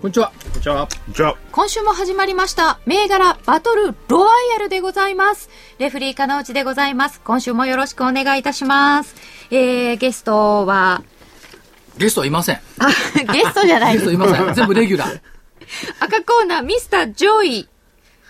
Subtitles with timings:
[0.00, 2.78] こんにちはじゃあ、じゃあ、今週も始まりました。
[2.86, 5.50] 銘柄バトルロワイヤルでございます。
[5.80, 7.20] レフリー金内でございます。
[7.24, 9.16] 今週もよろしくお願いいたします。
[9.50, 11.02] えー、ゲストは、
[11.96, 12.86] ゲストはいませんあ、
[13.32, 14.28] ゲストじゃないですゲストい。
[14.28, 15.20] ません 全部レギュラー
[15.98, 17.68] 赤コーナー、ミスタージョイ。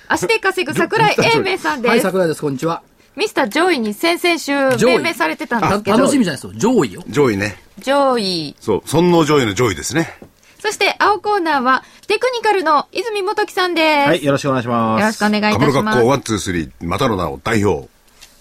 [0.08, 1.90] 足で稼ぐ桜井英明さんです。
[1.90, 2.82] はい桜井ですこんにちは
[3.14, 7.62] ミスタージョイに先々週上位命名されてたんでたすけど、楽しみじゃないですよ上位よ上位ね。
[7.78, 8.56] ジョイ。
[8.58, 10.16] そう、尊王上位の上位ですね。
[10.58, 14.08] そして青コーナーはテクニカルの泉元樹さんです。
[14.08, 15.00] はい、よろしくお願いします。
[15.00, 16.08] よろしくお願いいたします学校。
[16.08, 17.88] ワン、ツー、スリー、またの名を代表。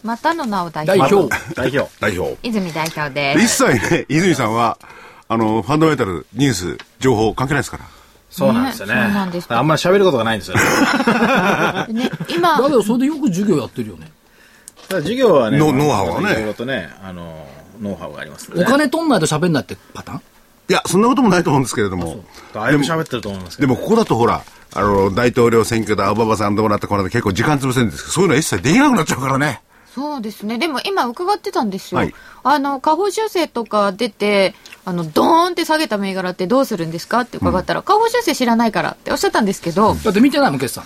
[0.03, 0.99] またの名を代表。
[0.99, 1.91] 代表代表。
[1.99, 2.37] 代表。
[2.43, 3.65] 泉代表です。
[3.65, 4.77] 切ね、泉さんは、
[5.27, 7.85] あの、ファンダメンタル、ニュース、情報関係ないですから。
[8.29, 8.95] そうなんですよね。
[8.95, 11.93] ねそうなんですあんまり喋ることがないんですよね。
[11.93, 14.11] ね、今だ、けどそれでよく授業やってるよね
[14.87, 17.47] ただ授業はね、ノウハウはねいろいろとね、あの、
[17.81, 18.63] ノウハウがありますね。
[18.63, 20.21] お金取んないと喋んないってパターン？
[20.69, 22.23] いや、そんなこともないと思うんですけれども。
[22.53, 23.67] だいぶ喋ってると思いますけど。
[23.67, 24.43] でも、ここだとほら、
[24.75, 29.61] あの、大統領選挙でオバマさんどうなったこので結構時間潰せるんですけど、そういうのは一切できなくなっちゃうからね。
[29.95, 30.59] そうですね。
[30.59, 31.97] でも今伺ってたんですよ。
[31.99, 34.53] はいあの、下方修正とか出て、
[34.85, 37.21] あの、ドーンって下げた銘柄ってどうするんですか？
[37.21, 40.83] って伺ったら、下方修正知らないからっておっしゃったんですけど、だって見てないもん決算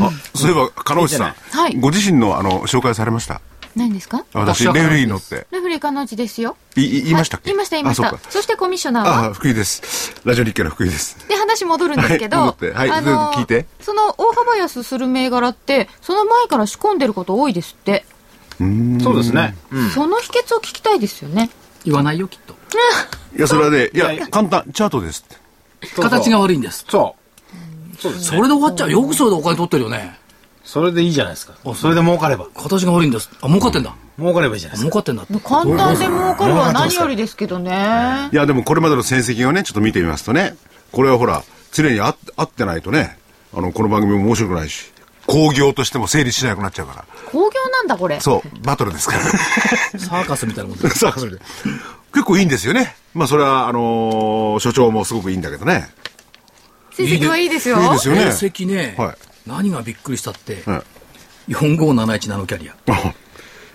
[0.00, 1.34] あ、そういえば、 金内さん。
[1.52, 3.40] はいご自身の、あの、紹介されました？
[3.78, 4.24] 何ですか？
[4.34, 5.46] 私、レフリー乗って。
[5.50, 6.56] レフリーかのうちですよ。
[6.76, 7.50] い、い言いましたっけ？
[7.50, 9.24] はい言いました、言いましたあそしてコミッショナーは？
[9.26, 10.14] あ、福井です。
[10.24, 11.26] ラジオ日経の福井です。
[11.28, 18.04] で、話戻るんですけど、はいはいあの聞いてその大幅安する銘柄って、その前から仕込んでること多いですって。
[18.58, 19.56] そうですね。
[19.70, 19.90] うん。
[19.90, 21.50] その秘訣を聞きたいですよね。
[21.84, 22.54] 言わないよきっと
[23.36, 25.24] いや、それはね、いや簡単、チャートです
[25.94, 27.14] 形が悪いんですそ
[27.96, 28.00] う。
[28.00, 30.18] そうそれで終わっちゃうよくそれでお金取ってるよね
[30.68, 31.54] それでいいじゃないですか。
[31.74, 32.46] それで儲かれば。
[32.54, 34.90] 形が悪いんですあ儲かってんだ儲かればいいじゃないですか。
[34.90, 38.28] 儲かってんだって簡単で儲かるは何よりですけどね。
[38.30, 40.56] いや、でもこれまでの戦績をね、ちょっと見てみますとね、
[40.92, 41.42] これはほら、
[41.72, 43.16] 常にあ合ってないとね、
[43.54, 44.92] あの、この番組も面白くないし、
[45.26, 47.04] 工業としても成立しなくなっちゃうから。
[47.24, 48.20] 工業なんだ、これ。
[48.20, 49.22] そう、バトルですから。
[49.98, 51.38] サーカスみたいなもんださあ、それで。
[52.12, 52.94] 結構いいんですよね。
[53.14, 55.88] まあ、それは、あのー所長もすごくいいんだけどね。
[56.92, 57.80] 成績はいいですよ。
[57.80, 58.32] いいですよね。
[58.32, 60.82] 成績ね、はい何がびっくりしたって、はい
[61.48, 62.76] 4571ナノキャリア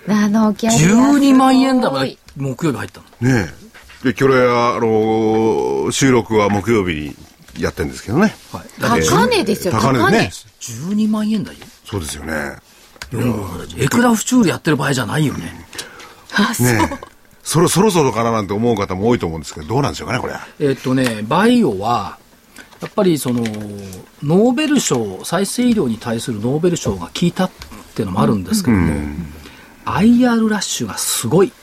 [0.07, 3.49] ナノキャリア12万円台ますごいで木曜日入ったのね
[4.03, 4.11] え。
[4.11, 7.15] で、今日は、あのー収録は木曜日
[7.55, 8.35] にやってるんですけどね。
[8.51, 9.99] はい高値ですよ、高値。
[9.99, 10.31] 高値ね。
[10.59, 12.57] 12万円台よそうですよね。
[13.11, 15.45] 4571エクラフチュールやってる場合じゃないよね
[16.59, 16.97] ねえ。
[17.43, 20.33] そろそろそろかななんて思う方も多いと思うんですけど、どうなんでしょうかね、これ。
[20.59, 22.17] えっとねバイオは
[22.83, 23.43] やっぱりその
[24.21, 27.51] ノーベル賞再生医療に対するノーベル賞が効いたっ
[27.95, 28.93] ていうのもあるんですけども、
[29.85, 31.53] IR ラッシュがすごい。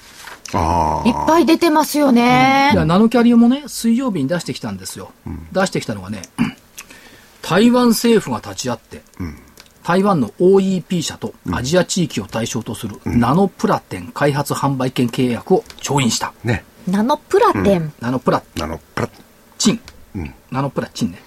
[0.54, 2.70] あいっぱい出てますよね。
[2.72, 2.76] い。
[2.76, 5.12] やナノキャリアもね水曜日に出してきたんですよ、
[5.52, 6.22] 出してきたのがね
[7.42, 9.02] 台湾政府が立ち会って、
[9.84, 16.28] 台湾の OEP 社とアジア地域を対象とするナノプラテン開発販売権契約を調印した。
[16.28, 16.32] あ。
[16.44, 16.64] ね。
[16.88, 17.92] ナノプラテン。
[18.00, 19.10] ナノプラあの、プラッ
[19.58, 19.80] チン、
[20.50, 21.22] ナノプラチンね。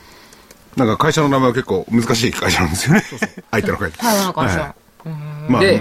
[0.76, 3.04] なんか会社の名前は結構難しい会社なんですよね。
[3.52, 3.98] 相手の会社。
[3.98, 4.76] 台湾の会社は
[5.48, 5.52] い。
[5.52, 5.80] まあ、で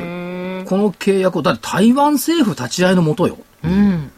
[0.68, 3.38] この契約をだって台湾政府立ち会いのもとよ。
[3.64, 4.10] うん。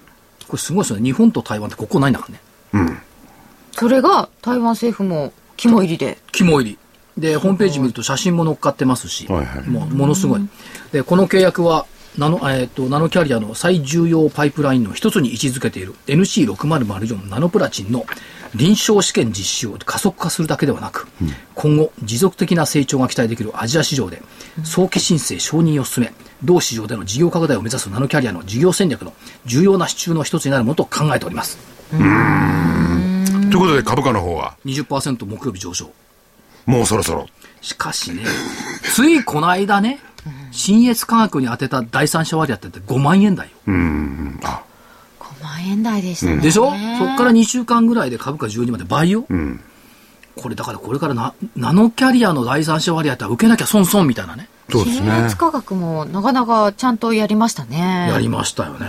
[0.48, 1.04] これすごいですよね。
[1.04, 3.00] 日本と台湾ってここないんだからね。
[3.72, 6.18] それが台湾政府も肝入りで。
[6.32, 6.78] 肝入り。
[7.16, 9.68] でホームページ見ると写真も載っかってますし、はいはい。
[9.68, 10.48] もうものすごい。
[10.92, 11.86] でこの契約は
[12.18, 15.94] ナノ,、えー、とナノキャリアの最重要パイプラインの一つに位置づけている。
[16.06, 18.04] NC6004 ナノプラチンの
[18.54, 21.08] 臨床試験実施を加速化するだけではなく、
[21.54, 24.22] 今後持続的な成長が期待できるアジア市場で
[24.64, 26.12] 早期申請承認を進め
[26.42, 29.12] 同市場での事業拡大を目指すナノキャリアの事業戦略の
[29.44, 31.58] 重要な支柱の一つになるものと考えております。
[31.90, 32.00] とい
[33.54, 35.90] うことで株価の方は、20%木曜日上昇。
[36.66, 37.26] もうそろそろ。
[37.60, 38.24] しかしね、
[38.82, 40.00] ついこの間ね、
[40.50, 43.56] 新越科学に当てた第三者割当って5万円台よ。
[43.66, 44.62] 5万
[45.64, 46.38] 円台でしたね。
[46.38, 46.70] でしょ？
[46.98, 49.26] そっから2週間ぐらいで株価12まで倍よ。
[50.36, 54.48] これだからこれからなナノキャリアの第三者割当は受けなきゃ損損みたいなね。
[54.70, 55.36] そうですね新越。
[55.36, 58.08] 科学もなかなかちゃんとやりましたね。
[58.10, 58.88] やりましたよね。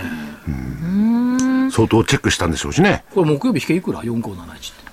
[1.70, 3.04] 相当チェックしたんでしょうしね。
[3.14, 4.86] これ木曜日引けいくら ?4571 って。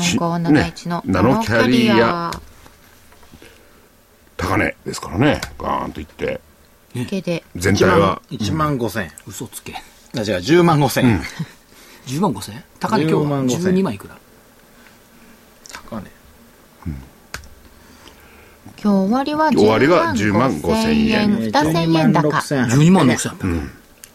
[0.00, 2.30] 4571のねナノキャリア
[4.36, 6.40] 高値ですからねガーンといって
[7.08, 9.12] 系で全体は1万5千円。
[9.26, 9.74] 嘘つけ。
[10.16, 11.22] あ、違う、10万5千円。
[12.06, 12.64] 10万5千円？
[12.80, 14.16] 高値今日10万は5千12万いくら？
[15.90, 16.10] 高値。
[18.80, 21.38] 今日終わりは終わりは10万5千円。
[21.42, 22.12] えー2千円。
[22.12, 22.28] 高。
[22.28, 23.70] 12万6千円。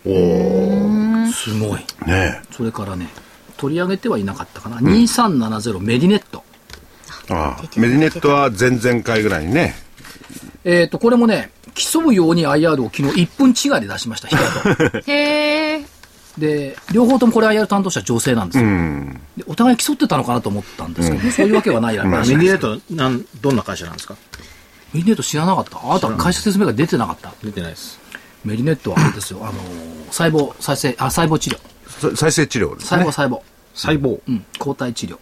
[0.06, 1.86] おおすごい。
[2.08, 3.10] ねそれからね、
[3.58, 4.78] 取り上げてはいなかったかな。
[4.78, 6.44] 2370メディネット。
[7.30, 9.76] えああメディネットは前々回ぐらいにね。
[10.64, 14.42] えっ、と、これもね、競うように IR を昨日1分違いで出しました、平
[14.92, 14.98] と。
[15.12, 15.86] へえ
[16.38, 18.66] で、両方ともこれ IR 担当者女性なんですよ。
[18.66, 24.16] うんでお互い競ってたのかなと思ったんですけど、そういうわけはないらまあ、しいですメディネート、なん、どんな会社なんですか？
[24.94, 25.80] メディネット知らなかった。
[25.84, 27.34] あなた会社説明が出てなかった。
[27.44, 28.00] 出てないです。
[28.46, 29.56] メディネットはあれですよ、あのー
[30.12, 31.58] 細胞再生、あ、細胞治療。
[31.88, 33.42] さ再生治療ですね細胞細胞。
[33.74, 34.20] 細胞。
[34.28, 35.18] うん、抗体治療。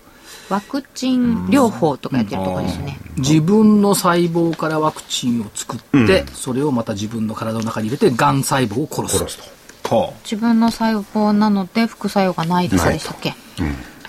[0.51, 9.17] ワクチン療法とかやってるとこですね自分の細胞からワクチンを作って、それをまた自分の体の中に入れて、がん細胞を殺す。
[9.17, 9.39] 殺す
[9.83, 13.33] とは自分の細胞なので副作用がないとかでしたっけ？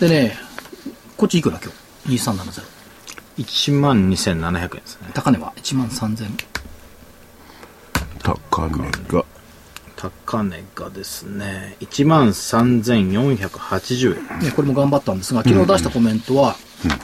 [0.01, 0.37] でね、
[1.17, 1.73] こっちいくら今
[2.07, 2.63] 日 ?2370。
[3.39, 5.11] 1万2700円ですね。
[5.15, 6.29] 高値は？1万3000。
[8.23, 9.25] 高値が
[10.03, 14.39] 高値がですね、1万3480円。
[14.41, 16.57] ね、これも頑張ったんですが、昨日出したコメントは、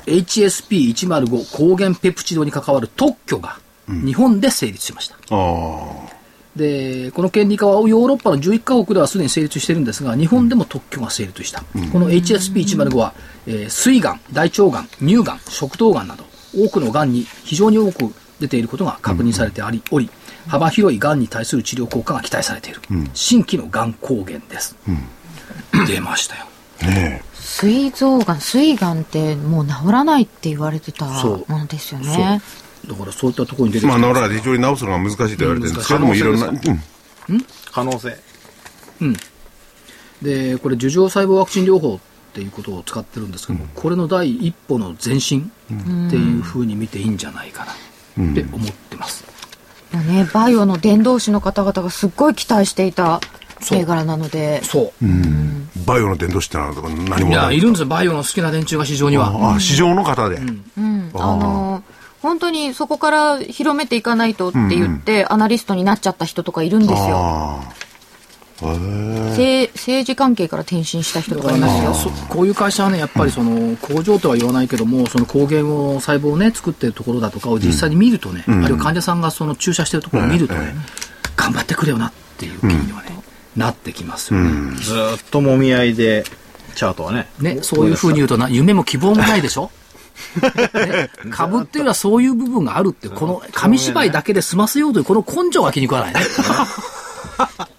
[0.07, 5.17] HSP105 抗原ペプチドに関わる特許が日本で成立しました。
[5.31, 6.09] あ
[6.57, 11.63] で、この権利化はヨーロッパの11カ国ではすでに成立しているんですが、日本でも特許が成立した。
[11.93, 13.15] この HSP105 は、
[13.47, 16.25] えー膵がん、大腸がん、乳がん、食道がんなど、
[16.57, 20.11] 多くのがんに非常に多く出ていることが確認されてあり、おり、
[20.49, 22.81] 幅広いがんに対する治療効果が期待されている。
[23.15, 24.77] 新規のがん抗原です。
[25.87, 26.47] 出ましたよ。
[26.83, 31.53] あね膵臓がん膵がんってもう治らないって言われてたそう。
[31.53, 32.17] ものですよそう。
[32.17, 32.41] ね。
[32.87, 34.29] だからそういったところに出てえまあ治らない。
[34.31, 35.89] で非常に治すのが難しいと言われてるんです。
[35.89, 36.69] けども、うんいろんな、可能性
[37.31, 37.41] うん。
[37.73, 38.17] 可能性。
[40.23, 41.99] でこれ樹状細胞ワクチン療法っ
[42.33, 49.38] ていうことを使ってるんですけども、これの第一歩の前進っていうふうに見ていいんじゃないかなって思ってます、もう
[49.93, 53.21] ね、バイオの伝道師の方々がすっごい期待していた
[53.71, 55.05] 銘柄なので、そう、
[55.87, 56.73] バイオの伝道師ってのは
[57.09, 57.87] 何もいやないいるんですよ。
[57.89, 61.11] バイオの好きな連中が市場には、あ市場の方で、うん。
[61.15, 61.83] あの
[62.21, 67.63] 本当にそこから広めていかないとって言って、アナリストになっちゃった人とかいるんですよ。
[68.61, 71.95] 政政治関係から転身した人とかいますよ。
[71.95, 80.75] そこういう会社はねやっぱりその工場とは言わないけどもその抗原を細胞をね作ってるところだとかを実際に見るとね、あるいは患者さんがその注射してるところを見るとね、
[81.37, 83.11] 頑張ってくれよなっていう気にはね、
[83.57, 86.25] なってきますよね、ずーっともみ合いで、
[86.75, 87.29] チャートはね。
[87.41, 89.71] ね、そういうふうに言うとな、夢も希望もないでしょ、
[90.75, 96.21] ね、株っていうのはそういう部分があるって、この紙芝居だけで済ませようという、この根性が気に食わないね。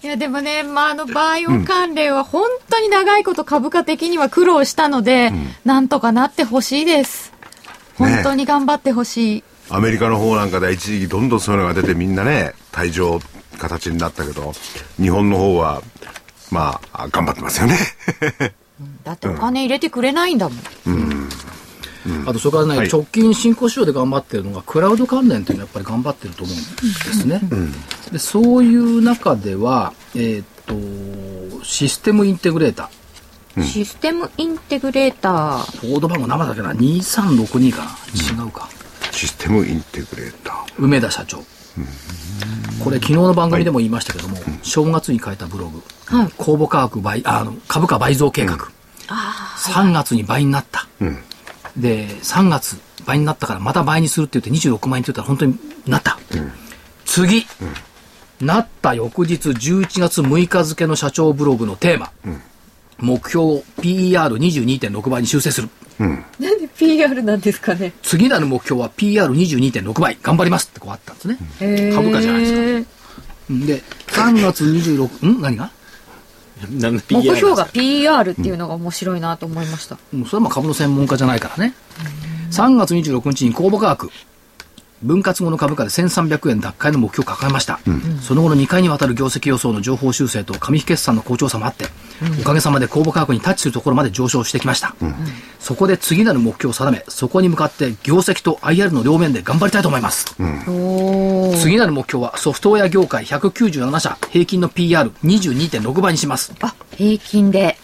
[0.02, 5.32] いやでもね、まあ、あのバイオ関連は本当に長いこと株価的には苦労したので、
[5.64, 7.32] なんとかなってほしいです。
[7.98, 9.44] 本当に頑張ってほしい。
[9.68, 13.20] アメリカの方なんかでは一時期どんどんそういうのが出てみんなね退場
[13.58, 14.52] 形になったけど
[14.96, 15.80] 日本の方は
[16.50, 17.76] まあ頑張ってますよね
[19.04, 20.58] だってお金入れてくれないんだもん。
[22.26, 26.64] あと、それからね、はい直近新興市場で頑張ってるのが、クラウド関連っていうのはやっぱり頑張ってると思うんで
[27.12, 27.40] すね。
[28.12, 33.64] でそういう中では、えーっと、システムインテグレーター。
[33.64, 35.80] システムインテグレーター。
[35.80, 38.44] コード番号生だけな、2362かな。
[38.44, 38.68] 違うか。
[39.10, 41.38] システムインテグレーター梅田社長。
[42.82, 48.56] これ昨日の番組でも言いましたけども、正月に書いたブログ、はい公募価格倍、あの、株価倍増計画。
[49.08, 50.86] 3月に倍になった。
[51.76, 56.18] で、3月倍になったからまた倍にするって言って26万円って言ったら本当になった。
[57.04, 57.46] 次、
[58.40, 62.10] なった翌日11月6日付の社長ブログのテーマ。
[62.98, 65.68] 目標を PER22.6 倍に修正する。
[65.98, 66.24] なん
[66.58, 67.92] で PR なんですかね？
[68.02, 71.38] 次なる目標は PR22.6 倍頑張りますってこうあったんですね。
[71.94, 72.90] 株価じゃないですか。
[73.50, 75.40] うんで、3月26、ん？
[75.42, 75.70] 何が？
[76.68, 79.98] 目標が PR っていうのが面白いなと思いました。
[80.12, 81.74] うんそれはまあ株の専門家じゃないからね。
[82.50, 84.10] 3月26日に公募価格、
[85.02, 87.80] 分割後の株価で1300円奪回の目標を掲げました。
[88.22, 91.86] その後の2回にわたる業績予想の情報修正と紙引決算の好調さもあって、
[92.40, 94.94] おかげさまで公募価格にタッチするところまで上昇してきました。
[95.58, 100.34] そこで次なる目標を定め、そこに向かって業績と IR の両面で頑張りたいと思います。
[101.60, 106.52] 次なる目標はソフトウェア業界197社平均の PR22.6 倍にします。
[106.60, 107.78] あ、平均で。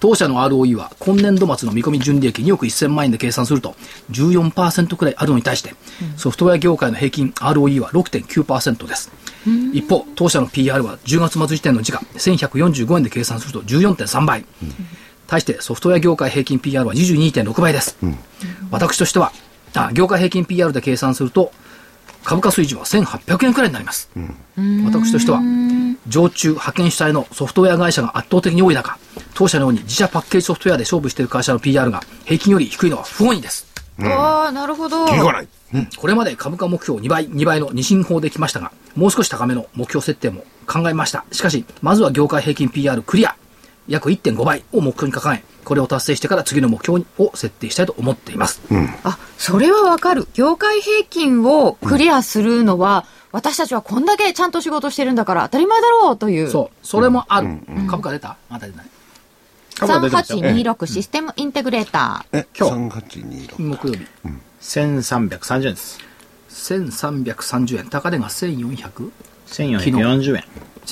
[0.00, 3.74] 当社の ROE は今年度末の見込み純利益2億1000万円で計算すると
[4.10, 5.74] 14%くらいあるのに対して、
[6.16, 9.10] ソフトウェア業界の平均 ROE は6.9%です。
[9.72, 14.44] 一方、当社の PR は10月末時点の時価1145円で計算すると14.3倍。
[15.26, 17.96] 対してソフトウェア業界平均 PR は22.6倍です。
[18.70, 19.32] 私としては、
[19.74, 21.52] あ業界平均 PR で計算すると、
[22.24, 24.10] 株価水準は1800円くらいになります。
[24.84, 25.40] 私としては、
[26.08, 28.98] 常駐派遣主体のソフトウェア会社が圧倒的に多い中、
[29.34, 33.66] 当社のように自社パッケージソフトウェアで勝負している会社の PR が平均より低いのは不本意です。
[34.00, 35.06] ああ、なるほど。
[35.06, 35.48] 切りがない。
[35.96, 41.24] これまで株価目標2倍、2倍の二進法できましたが、もう少し高めの目標設定も考えました。
[41.32, 43.36] しかし、まずは業界平均 PR クリア、
[43.86, 48.62] 約1.5倍を目標に掲げ、これを達成してから次の目標を設定したいと思っています。
[49.04, 50.26] あ、それはわかる。
[50.32, 56.48] 業界平均をクリアするのは、私たちはこんだけちゃんと仕事してるんだから当たり前だろうという。
[56.48, 56.86] そう。
[56.86, 57.58] それもある。
[57.86, 58.38] 株価出た？
[58.48, 58.86] まだ出ない。
[59.74, 62.38] 株価出てますよ3826システムインテグレーター。
[62.38, 62.98] え、今日
[63.58, 63.62] 3826。
[63.62, 64.06] 木曜日。
[64.62, 65.98] 1330円です。
[66.48, 67.88] 1330円。
[67.90, 69.10] 高値が 1400?
[69.48, 70.44] 1440円。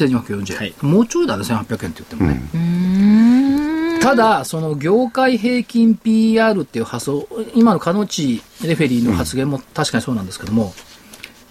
[0.04, 3.98] 1440円、はいもうちょいだね、1800円って言ってもね。
[4.00, 10.74] ただ、その業界平均 PR っていう発想、今のカノチレフェリーの発言も確かにそうなんですけども、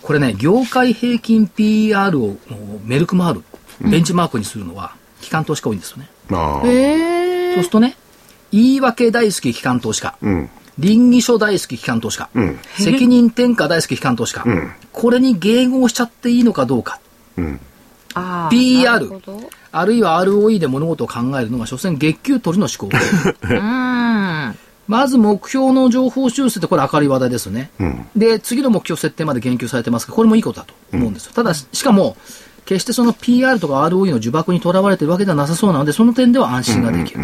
[0.02, 2.38] これね、業界平均 PR を
[2.86, 3.44] メルクマール、
[3.82, 6.10] ベンチマークにするのは、機関投資家多いんですよね。
[6.32, 6.62] ああ。
[6.62, 7.98] そうするとね、
[8.52, 10.50] 言い訳大好き機関投資家、うん。
[10.78, 17.00] 倫理書大好き機関投資家、ん責任転嫁大好き機関投資家、んこれに迎合しちゃっていいのかどうか。
[17.38, 17.60] うん。
[18.50, 19.10] PR
[19.72, 22.98] あるいは ROE で物事を考えるのが、所詮月給取りの思考。
[23.44, 24.56] うん。
[24.88, 27.72] まず目標の情報修正ってこれ明るい話題ですよね。
[27.82, 31.34] んで、次の目標設定まで言及されてますが、これもいいことだと思うんですよ。
[31.34, 32.16] ただ、しかも、
[32.66, 37.22] 決してその PR とか ROE の呪縛にとらわれてるわけではなさそうなので、その点では安心ができる。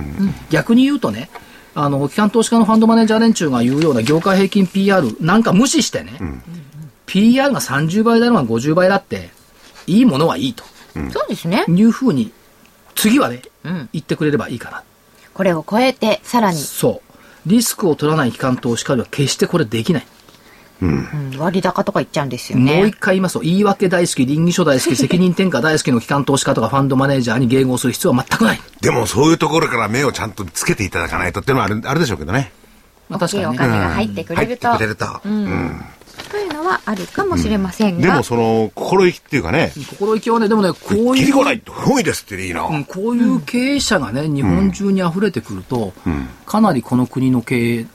[0.50, 1.29] 逆に言うとね、
[1.74, 6.12] あの、機関投資家のファンドマネージャー連中が言うような業界平均 PR なんか無視してね、
[7.05, 9.29] PR が30倍だろうが50倍だって、
[9.88, 10.63] いいものはいいと
[11.12, 11.65] そうですね。
[11.67, 12.31] いうふうに、
[12.95, 14.83] 次はね、うん言ってくれればいいかな。
[15.33, 17.12] これを超えて、さらに、そう。
[17.50, 20.07] リスクを取らない機関投資家では決してこれできない。
[20.81, 22.93] うん割高とか言っちゃうんですよもうね一。
[22.93, 28.62] 回言いますと、言い訳大好き、倫理書大好き、 責任転嫁大好きの機関投資家とかファンドマネージャーに迎合する必要は全くない。
[28.81, 32.51] でもそういうところから目をちゃんとつけていただかないとっていうのはあるあるでしょうけどね。
[33.10, 33.50] まあ確かにね。
[33.50, 35.21] お金が入ってくれると、入ってくれると。
[35.24, 35.86] うん
[36.31, 42.63] というのはあるかもしれませんが、でもその心意気っていうかね、心意気はね、でもね、こういう、切り来ないと不ですっていいな。
[42.63, 45.93] うんこういう経営者がね、日本中に溢れてくると、
[46.45, 47.85] かなりこの国の経営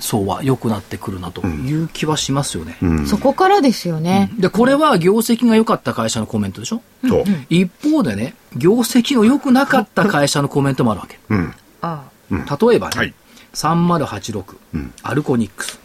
[0.00, 2.76] 層は良くなってくるなという気はしますよね。
[3.06, 4.30] そこからですよね。
[4.38, 6.82] で、これは業績が良かった会社のコメントでしょ？
[7.08, 7.24] そう。
[7.48, 11.18] 一方でね、業績の良くなかった会社のコメントもあるわけ。
[11.28, 11.54] うん。
[11.80, 13.14] あ例えばね、はい。
[13.54, 14.56] 3086、
[15.04, 15.78] アルコニックス、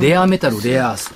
[0.00, 1.12] レアメタル、レアアース。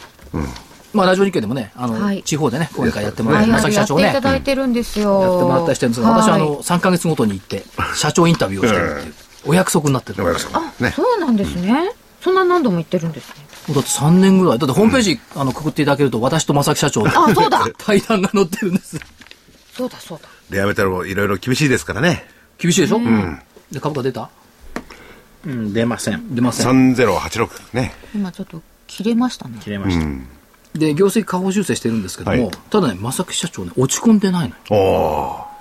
[0.93, 5.21] まあ、ラジオ日経でもね、あの、はい地方でね、講演会やってもらって、はいはい、正木社長ね、やっていただいてるんですよ。
[5.21, 7.65] やってもらったりしてるんですが、私はあはいの、3ヶ月ごとに行って、
[7.95, 9.15] 社長インタビューをしてるっていう、
[9.47, 10.17] お約束になってる。
[10.17, 10.93] でもやさんね。
[10.97, 11.93] そうなんですね。
[12.23, 13.47] そんな何度も言ってるんですね。
[13.75, 14.59] だって3年ぐらい。
[14.59, 18.99] だってホームページ、あの、くくっていただけると、私と正木社長、あ、そうだ 対談が載ってるんです。
[19.77, 20.29] そうだそうだ。
[20.51, 22.27] レアメタルもいろいろ厳しいですからね。
[22.59, 22.99] 厳しいでしょ？
[23.71, 24.31] で、株価出た？
[25.47, 26.35] うん、出ません。
[26.35, 26.95] 出ません。
[26.95, 27.95] 3086ね。
[28.15, 29.59] 今ちょっと切れましたね。
[29.63, 30.07] 切れました。
[30.79, 34.85] で、業績下方修正してるんですけども、はいただね、正木社長ね、落ち込んでないのよ。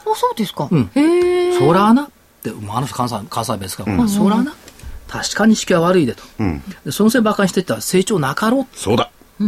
[0.05, 0.11] おー。
[0.11, 0.67] あ、そうですか。
[0.71, 1.59] うんへえ。
[1.59, 2.09] そらなっ
[2.41, 4.53] て、まあ、あの人関西、関西弁ですから、まあそらな、
[5.07, 6.23] 確かに式は悪いでと。
[6.39, 6.63] うん。
[6.83, 9.11] でそのせいばかにしてったら成長なかろそうだ。
[9.39, 9.45] う。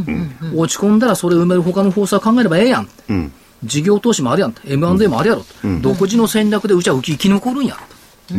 [0.55, 2.89] 落ち込んだらそれを埋める他の方策を考えればええやん。
[3.09, 3.33] うん。
[3.63, 4.61] 事業投資もあるやんと。
[4.65, 5.47] M&A もあるやろと。
[5.81, 7.81] 独自の戦略でうちは浮き生き残るんやろ
[8.27, 8.35] と。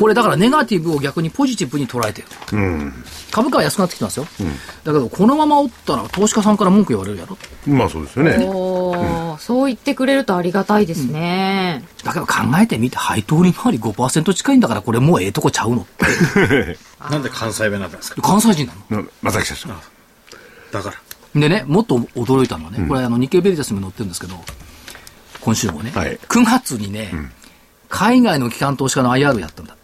[0.00, 2.28] これだからネガティブを逆にポジティブに捉えてる。
[2.52, 2.92] うん。
[3.30, 4.26] 株価は安くなってきてますよ。
[4.82, 7.36] だけど、このままおったら投資家さんから文句言われるやろ。
[7.66, 8.46] まあそうですよね。
[8.48, 11.84] おーそう言ってくれるとありがたいですね。
[12.02, 16.78] だけど考えてみて、配当利回り5%近いんだから、これもうええとこちゃうのって。
[17.10, 18.22] なんで関西弁なんですか？
[18.22, 19.02] 関西人なの。
[19.02, 19.68] な正木社長。
[20.72, 20.90] だか
[21.34, 21.40] ら。
[21.40, 24.34] でね、もっと驚いたのはね、これあの日経ベリタスにも載ってるんですけど、
[25.42, 27.12] 今週もね、はい9月にね、
[27.90, 29.76] 海外の機関投資家の IR やったんだ。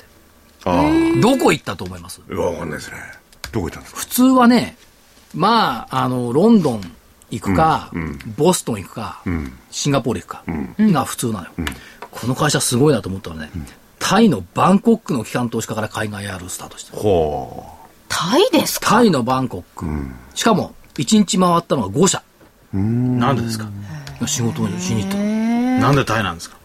[1.20, 2.20] どこ行ったと思います？
[2.28, 2.96] わかんないですね。
[3.52, 4.00] どこ行ったんですか？
[4.00, 4.76] 普通はね、
[5.34, 6.80] まあ、あの、ロンドン
[7.30, 7.90] 行くか、
[8.36, 9.22] ボストン行くか、
[9.70, 10.42] シンガポール行くか、
[10.78, 11.50] が普通なのよ、
[12.10, 13.50] この会社すごいなと思ったらね、
[13.98, 16.96] タイのバンコックの機関投資家から海外 IR スタートした。
[16.96, 17.64] ほ
[18.08, 18.90] タイですか？
[18.90, 19.86] タイのバンコック。
[20.34, 22.22] しかも、1日回ったのが5社。
[22.72, 23.68] なんでですか？
[24.26, 25.24] 仕事をしに行ったの。
[25.78, 26.56] なんでタイなんですか？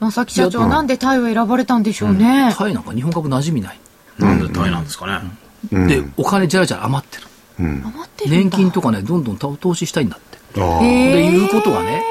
[0.00, 2.54] 正木社長、なんでタイを選ばれたんでしょうね。
[2.56, 3.78] タイなんか日本株馴染みない。
[4.18, 5.88] なんでタイなんですかね。
[5.88, 7.26] で、お金じゃらじゃら余ってる。
[7.58, 10.20] 余ってるんだ年金とかね、どんどん投資したいんだっ
[10.54, 10.60] て。
[10.60, 10.80] ああ。
[10.80, 12.02] で、いうことがね、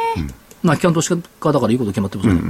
[0.62, 2.42] まあ、機関投資家だから言うこと決まってますけど、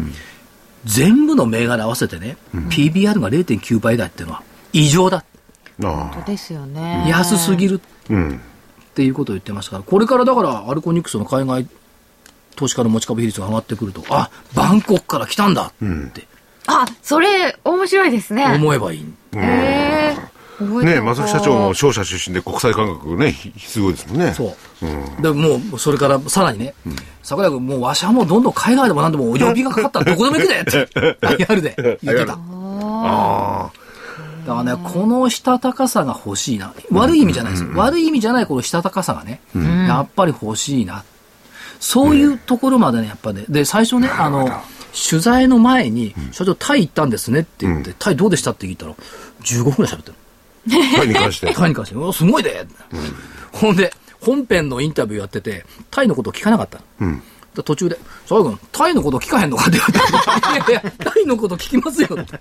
[0.86, 4.44] 全部の銘柄合わせてね、PBR が0.9倍台っていうのは
[4.74, 5.24] 異常だ。
[5.84, 6.22] ああ。
[6.26, 7.06] ですよね。
[7.08, 8.42] 安すぎるうん。
[8.90, 11.68] っていうことを言ってましたから、これからだからアルコニクスの海外
[12.60, 16.28] 投資家の持ち株比率が上がってくると、あ、バンコクから来たんだって
[16.68, 18.46] あ、それ、面白いですね。
[18.46, 19.00] 思えばいい。
[19.38, 20.18] へえ
[20.58, 24.34] てね正木社長も商社出身で国際感覚ね、ひすごいですもんね。
[24.34, 24.56] そ
[25.20, 25.22] う。
[25.22, 26.74] でもう、それからさらにね、
[27.24, 32.38] 桜井君、もうわしはもうどんどん海外でも何でも呼びがかかったらどこでも行くでって、 IR で言ってた。
[32.38, 33.72] あ
[34.46, 36.74] だからね、このしたたかさが欲しいな。
[36.92, 37.70] 悪い意味じゃないですよ。
[37.76, 41.06] 悪い意味じゃないこのしたたかさがね、やっぱり欲しいな。
[41.80, 43.46] そういうところまでね、やっぱね。
[43.50, 44.50] で、最初ね、あの、
[45.10, 48.52] 取材の前に、社長、タイ行ったんですねって言って、タイどうでした？
[48.52, 48.94] って聞いたら、
[49.44, 50.16] 15分くらい喋ってる。
[50.94, 50.96] あ。
[50.98, 51.54] タイに関して。
[51.56, 52.66] タイに関して、うわすごいで、
[53.54, 57.22] ほんで、本編のインタビューやってて、タイのこと聞かなかったの。
[57.56, 57.96] で途中で、
[58.28, 59.64] 佐賀君、タイのこと聞かへんのか？
[59.70, 59.88] って言わ
[60.58, 62.40] れて、い やいや、タイのこと聞きますよって。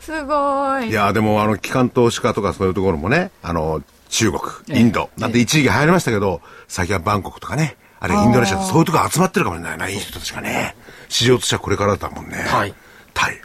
[0.00, 0.90] すごい。
[0.90, 4.42] いや、でも、あの、機関投資家とかそういうところもね、あの、中国、
[4.78, 10.74] インド、なんて一時期流行りましたけど、最近はバンコクとかね、あれインドネシアとそういうとこ集まってるかもしれないな、いい人たちがね。
[11.08, 12.44] 市場としてはこれからだもんね。
[12.48, 12.74] タイ。
[13.12, 13.40] タイ。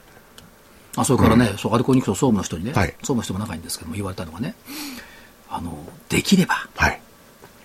[0.95, 4.55] あそれからね、そうアルコニクスの総務の人にね、はい総務の人も仲いいんですけども、言われたのがね、
[5.50, 5.77] あの、
[6.09, 7.01] できれば、はい。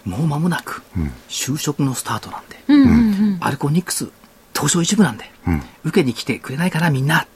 [0.05, 0.83] もう間もなく、
[1.29, 4.09] 就職のスタートなんで、アルコニクス、
[4.55, 5.31] 東証一部なんで、
[5.85, 7.27] 受けに来てくれないかな、みんな。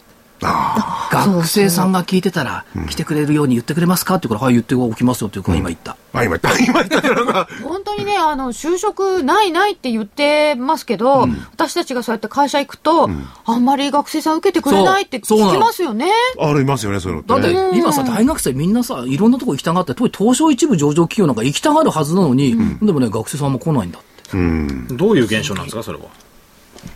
[0.42, 4.16] あ学生さんが聞いてたら、来てくれるように言ってくれますか？
[4.16, 5.92] って言うから、はい、言っておきますよっていうから、今言った。
[6.12, 6.18] あ。
[6.18, 13.08] あ、今言った、 今言ったけどなんか、本当にね、あの、就職ないないって言ってますけど、私たちがそうやって会社行くと、
[13.44, 16.10] あんまり学生さん受けてくれないって聞きますよね。
[16.40, 17.78] ありますよね、そういうのだってってね。
[17.78, 24.36] 今さ、大学生みんなさ、いろんなとこ行きたがって、特に東証一部上場企業なんか行きたがるはずなのに、でもね、学生さんも来ないんだって。
[24.36, 24.86] うん。
[24.96, 26.04] どういう現象なんですか、それは？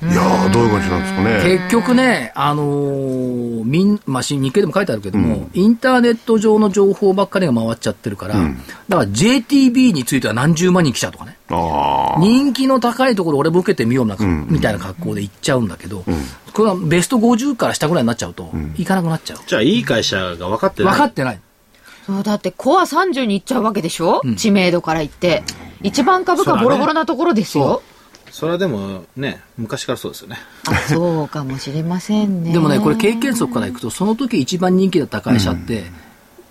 [0.03, 1.57] いやー、どういう感じなんですかね。
[1.59, 8.53] 結局ね、あのーみん、まあ、し日経でも書いてあるけども、インターネット上の情報ばっかりが回っちゃってるから、だか
[8.89, 11.37] ら JTB については何十万人来ちゃうとかね。
[11.51, 12.21] ああ。
[12.21, 14.17] 人気の高いところ俺も受けてみような、
[14.49, 16.05] みたいな格好で行っちゃうんだけど、
[16.53, 19.39] これはベスト50から下ぐらいになっちゃうと、行かなくなっちゃう。
[19.47, 20.93] じゃあ、いい会社が分かってない？
[20.95, 21.41] 分かってない。
[22.07, 25.43] そう、だってコア30に行っちゃうわけでしょ、知名度から言って。
[25.83, 27.83] 一番株価ボロボロなところですよ。
[28.33, 30.37] それはでもね、昔からそうですよね。
[30.69, 32.53] あそうかもしれませんね。
[32.53, 35.85] でもね、これ経験則からいくと、その時一番人気だった会社って、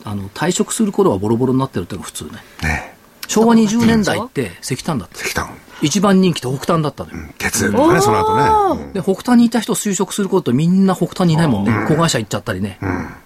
[0.03, 2.31] あの、退職する頃はボロボロになってるっていうのが普通ね。
[2.63, 5.21] ね昭和20年代って石炭だった。
[5.21, 5.49] 石炭、
[5.81, 7.17] 一番人気って北炭だったのよ。
[7.37, 8.91] 鉄とかね、その後ね。
[8.93, 11.85] で、北炭にいた人就職することみんな北炭にいないもんね。
[11.87, 12.79] 子会社行っちゃったりね。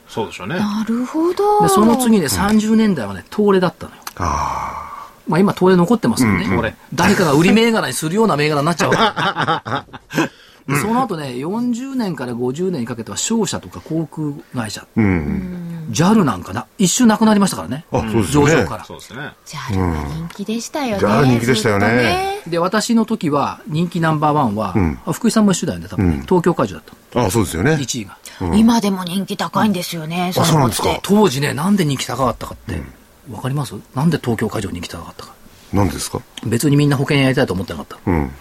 [0.08, 0.56] そうでしょうね。
[0.56, 1.62] なるほど。
[1.62, 4.02] で、その次ね、30年代はね、東レだったのよ。
[4.18, 4.91] あ
[5.32, 6.44] まあ今、東レ残ってますよね。
[6.44, 14.88] 東レ誰かが売り銘柄にするような銘柄になっちゃうわけでその後ね、40年から50年にかけては商社とか航空会社、あ。
[14.96, 15.88] うん。
[15.92, 17.86] JAL なんかな、一瞬なくなりましたからね。
[17.92, 18.86] あそうですよね上場から。
[18.86, 19.32] そうですね。
[19.46, 21.00] じゃあ、人気でしたよね。
[21.00, 27.26] じゃあ人気でしたよねずっとで、私の時は人気ナンバーワンは、あ福井さんも一緒だよね、多分ね、東京会場だった。
[27.26, 27.74] あそうですよね。
[27.74, 28.18] 1位が。
[28.56, 30.32] 今でも人気高いんですよね。
[30.36, 32.82] あそうなんですか当時ね、なんで人気高かったかって、
[33.30, 33.76] わかります？
[33.96, 35.34] なんで東京会場人気高かったか。
[35.74, 36.22] 何ですか？
[36.46, 37.98] 別にみんな保険やりたいと思ってなかった。
[38.06, 38.32] うん。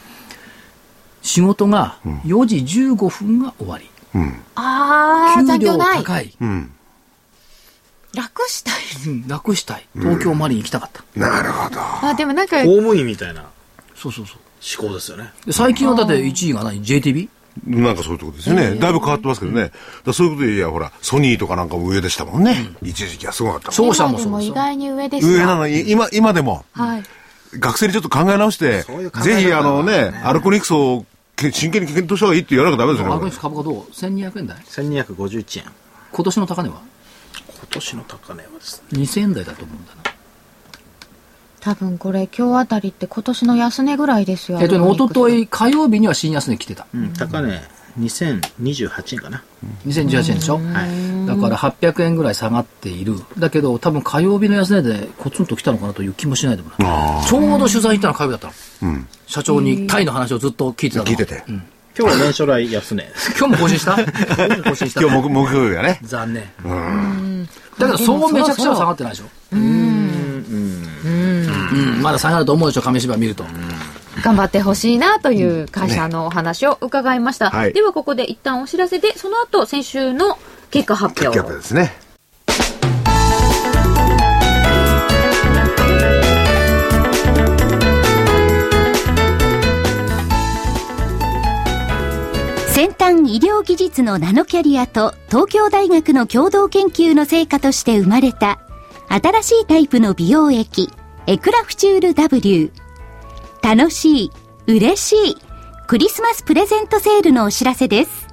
[1.22, 3.90] 仕事が4時15分が終わり。
[4.14, 4.42] うん。
[4.54, 5.76] あー、残給料。
[5.78, 6.34] 高い。
[6.40, 6.72] うん。
[8.14, 8.74] 楽したい。
[9.06, 9.86] うん楽したい。
[9.94, 11.04] 東京マリン行きたかった。
[11.20, 11.78] なるほど。
[11.80, 13.44] あ、でもなんか、公務員みたいな
[13.94, 14.38] そうそうそう。
[14.82, 15.30] 思考ですよね。
[15.46, 17.28] で最近はだって1位が何 ?JTB?
[17.66, 18.74] なんかそういうとこですよね。
[18.76, 19.70] だいぶ変わってますけどね。
[20.04, 22.70] だそういうことでいや、ほら、ソニーとかなんかも上でしたもんね。
[22.82, 23.74] 一時期はすごかったもん。
[23.74, 24.30] 商社も今で。
[24.30, 27.02] も意外に上です上ながのに、今、今でも、はい。
[27.58, 33.40] 学生にちょっと考え直してそういう考、えぜひ方あのね、アルコニクスをけ真剣に検討した方がいいって言わなきゃダメですよねアルコニクス。
[33.40, 35.64] 株価どう ?1200 円台？1251円。
[36.12, 36.80] 今年の高値は？
[37.46, 39.00] 今年の高値はですね。
[39.00, 39.99] 2000円台だと思うんだな。
[41.60, 44.58] 多分これ今日あたりって今年の安値ぐらいですよ。
[44.60, 46.86] えっとね、一昨日火曜日には新安値来てた。
[46.94, 47.60] うん、高値
[47.98, 49.42] 2028円かな。
[49.86, 50.54] 2018円でしょ？
[50.58, 51.26] はい。
[51.26, 53.16] だから800円ぐらい下がっている。
[53.38, 57.26] だけど、多分火曜日の安値でコツンと来たのかなという気もしないでもない。
[57.26, 59.04] ちょうど取材行ったのは火曜日だったの。
[59.26, 61.10] 社長にタイの話をずっと聞いてたの。
[61.10, 61.42] 聞いてて。
[61.98, 63.04] 今日は年初来安値。
[63.38, 64.00] 今日も更新した？
[64.00, 64.06] 今
[64.54, 65.00] 日も更新した。
[65.02, 65.98] 今日木木曜日はね。
[66.02, 66.44] 残念。
[67.78, 69.24] だけど、そうめちゃくちゃは下がってないでしょ？
[69.52, 71.49] うん。
[72.02, 73.44] まだ下がると思うでしょ、紙芝居見ると。
[74.22, 77.50] 頑張ってほしいなという会社のお話を伺いました。
[77.50, 80.38] はいではここで一旦お知らせで、その後先週の
[80.70, 81.42] 結果発表。
[81.42, 81.92] プですね。
[92.80, 98.58] 先端医療技術のナノキャリアと東京大学の共同研究の成果として生まれた
[99.08, 100.88] 新しいタイプの美容液
[101.26, 102.72] エクラフチュール W
[103.62, 104.32] 楽しい
[104.66, 105.36] 嬉しい
[105.86, 108.28] クリスマスプレゼントセールのお知らせです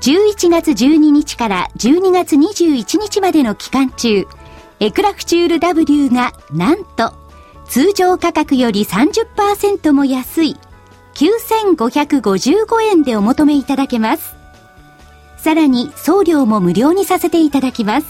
[0.00, 4.26] 11月12日から12月21日までの期間中
[4.80, 7.14] エクラフチュール W がなんと
[7.68, 10.56] 通常価格より30%も安い
[11.14, 14.36] 9555円でお求めいただけます。
[15.38, 18.06] さらに送料も無料にさせていただきます。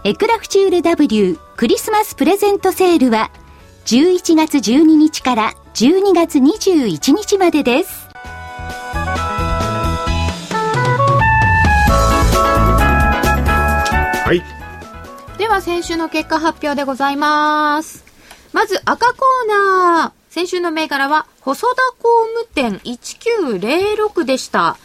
[0.02, 3.30] エクラフチュール W クリスマスプレゼントセールは
[3.86, 8.08] 11月12日から12月21日までです。
[14.26, 14.42] はい。
[15.38, 18.04] では先週の結果発表でございます。
[18.52, 20.23] まず赤コーナー。
[20.34, 24.76] 先週の銘柄は、細田工務店1906でした。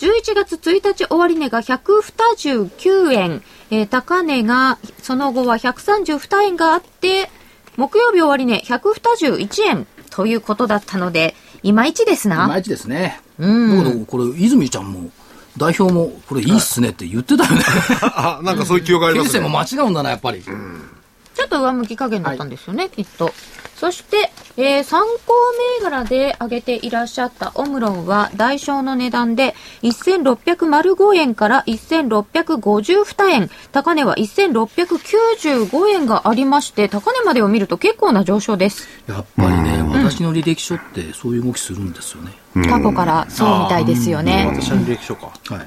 [0.00, 7.30] 11月1日終値が129円、えー高値が、その後は132円があって、
[7.76, 12.46] 木曜日終値121円ということだったので、いまいちですな。
[12.46, 13.20] いまいちですね。
[13.38, 15.12] うんだけど、これ、泉ちゃんも、
[15.56, 17.64] 代表も、これいいっすねって言ってたよね。
[18.02, 19.38] あ、なんかそういう記憶ありますね。
[19.38, 20.42] も間違うんだな、やっぱり。
[20.42, 23.32] ちょっと上向き加減だったんですよね、きっと。
[23.78, 25.34] そして、えー参考
[25.80, 38.88] 銘柄で挙げていらっしゃったオムロンは、代償の値段で1605円から1652円、高値は1695円がありまして、高値までを見ると結構な上昇です。
[39.06, 42.32] やっぱりね、私の履歴書ってそういう動きするんですよね。
[42.68, 44.46] 過去からそうみたいですよね。
[44.54, 45.26] 私の履歴書か。
[45.26, 45.64] はい。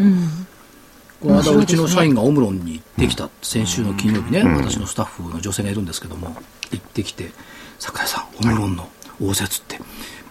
[1.21, 6.35] この間、うちの社員がオムロンに行ってきた、先週の金曜日ね、私のスタッフの女性がいるんですけども、
[6.71, 7.31] 行ってきて、
[7.79, 8.87] 桜井さん、オムロンの
[9.21, 9.79] 応接って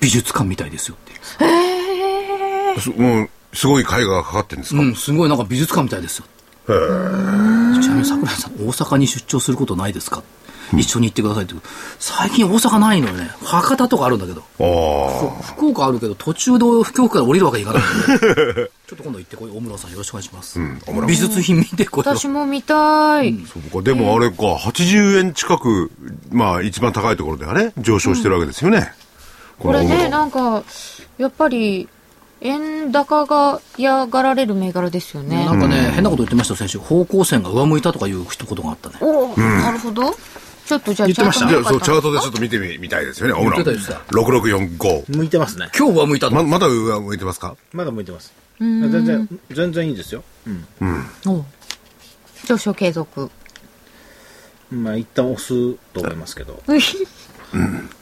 [0.00, 0.98] 美術館みたいですよっ
[2.74, 2.80] て。
[2.80, 6.24] すもう、すごい絵画がかかってるんですか、うん、すごいなんか美術館みたいですよ。
[6.66, 6.70] ち
[7.88, 10.22] なみに桜井さん、大阪に出張することないですか？
[10.72, 11.54] 一緒に行ってくださいって。
[11.98, 13.30] 最近大阪ないのよね。
[13.42, 14.40] 博多とかあるんだけど。
[14.40, 15.42] ああ。
[15.42, 18.18] 福岡あるけど、途中で福岡から降りるわけにいかないん
[18.54, 18.70] で。
[18.88, 19.50] ちょっと今度行ってこい。
[19.50, 20.60] 大室さんよろしくお願いします。
[21.06, 22.16] 美術品見てこいよ。
[22.16, 23.34] 私も見たい。
[23.52, 23.82] そうか。
[23.82, 25.90] でもあれか、80円近く、
[26.30, 28.92] まあ一番高いところではね、上昇してるわけですよね。
[29.58, 30.62] これね、なんか、
[31.18, 31.88] やっぱり、
[32.40, 35.44] 円高が嫌がられる銘柄ですよね。
[35.44, 36.78] なんかね、変なこと言ってましたよ、先週。
[36.78, 38.96] 方向線が上向いたとかいう一言があったね。
[39.00, 40.14] おお、なるほど。
[40.68, 43.64] ちょっとじゃあ、言ってましたじゃあ、そう、チャートでちょとっと見てみ、みたいですよね、オムロン。
[43.64, 45.16] 言ってた言って6645。
[45.16, 45.70] 向いてますね。
[45.76, 46.48] 今日上向いたま、の。
[46.48, 47.56] まだ上向いてますか？
[47.72, 48.34] まだ向いてます。
[48.60, 50.22] 全然、全然いいですよ。
[50.46, 50.66] うん。
[51.26, 51.44] お
[52.46, 53.30] 上昇継続。
[54.70, 56.62] まあ、一旦押すと思いますけど。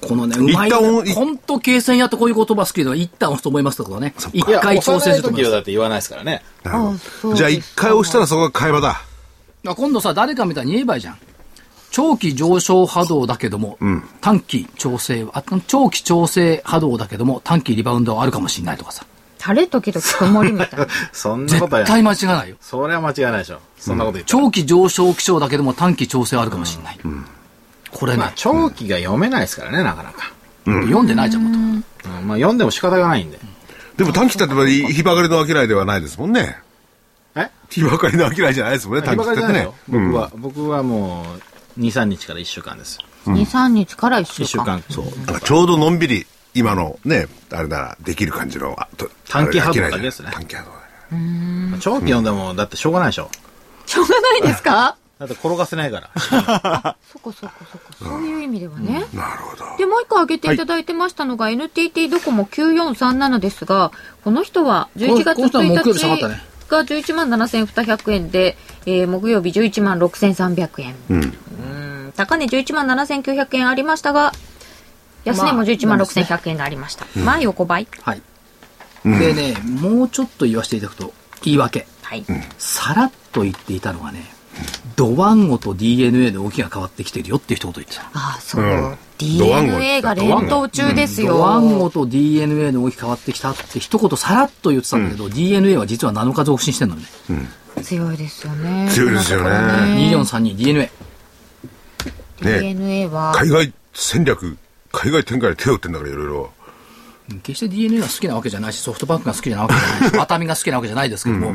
[0.00, 0.68] このね、うまい。
[0.68, 4.12] 一旦おい本当、計算やってこういう言葉好きで、一旦押すと思いますとかね。
[4.32, 5.58] 一回調整すると思います押さない時はだ。
[5.60, 6.42] って言わないですからね。
[7.36, 9.02] じゃあ一回押したらそこが会話だ。
[9.68, 11.18] あ今度さ、誰かみたいに言えばいいじゃん。
[11.90, 13.78] 長期上昇波動だけども、
[14.20, 19.06] 短期調整、あ長期調整波動だけども、短期リバウンドはあるかもしれないとかさ。
[19.46, 20.86] 晴れ時々曇りみたいな。
[21.12, 22.56] そんなことは絶対間違いないよ。
[22.60, 23.60] それは間違いないでしょ。
[23.78, 26.98] そんなこと言ってたら長期上昇気象だけども短期調整はあるかもしれない。
[27.92, 30.32] これね、まあ、長期が読めないですからね、なかなか。
[30.64, 32.08] 読んでないじゃん、もっと。
[32.08, 33.38] うんまあ、読んでも仕方がないんで。
[33.96, 36.58] でも短期って日ばかりの商いではないですもんね。
[37.36, 37.48] え？
[37.70, 39.74] 日ばかりの商いじゃないですもんね、短日ば期ってねかりじゃないよ。。
[39.88, 41.40] 僕は、僕はもう、
[41.78, 42.98] 2、3日から1週間です。
[43.26, 44.82] 2、3日から1 1週間。
[44.88, 45.04] 週間。
[45.28, 45.40] そう。
[45.40, 50.76] ちょうどのんびり、今のね、あれならできる感じの、あと短期波動だけですね短期波動だ
[51.18, 51.78] ね。
[51.80, 53.30] 長期読んでも、だってしょうがないでしょ。
[53.86, 54.96] しょうがないですか？
[55.18, 56.10] だって転がせないから。
[57.10, 57.84] そこそこそこ。
[58.04, 59.06] そういう意味ではね。
[59.14, 59.64] なるほど。
[59.78, 63.92] で、もう一個挙げていただいてましたのが、NTT ドコモ9437ですが、
[64.24, 70.94] この人は11月この人は木曜日下が1ったね日が11万7200円で、えー木曜日11万6300円。
[71.10, 71.20] うん。
[71.20, 71.22] う
[72.08, 74.32] ん高値11万7900円ありましたが、
[75.24, 77.06] 安値も11万6100円でありました。
[77.16, 77.88] まあ横ばい。
[78.02, 78.22] はい。
[79.04, 81.86] でね、もうちょっと言わせていただくと、言い訳。
[82.02, 82.24] はい。
[82.58, 84.24] さらっと言っていたのはね、
[84.96, 88.02] ドワンゴと DNA の動きが変わってきてるよっていう一言言ってた。
[88.14, 88.96] ああ、そう。
[89.24, 91.34] うんドワンゴ DNA が連動中ですよ。
[91.34, 97.04] ドワンゴと DNA の動き変わってきたって一言さらっと言ってたんだけど、DNA は実は7日増進してんのね。
[97.82, 98.88] 強いですよね。
[98.90, 100.90] 強いですよねこのところね 2432DNA。
[102.40, 104.58] DNA は、海外戦略、
[104.92, 106.50] 海外展開で手を打ってんだから、いろいろ。
[107.42, 111.54] 決して DNA が好きなわけじゃないし、ソフトバンクが好きなわけじゃないし、 ワタミが好きなわけじゃないですけども、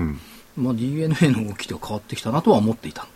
[0.58, 3.08] まあ DNA の動きで変わってきたなとは思っていた。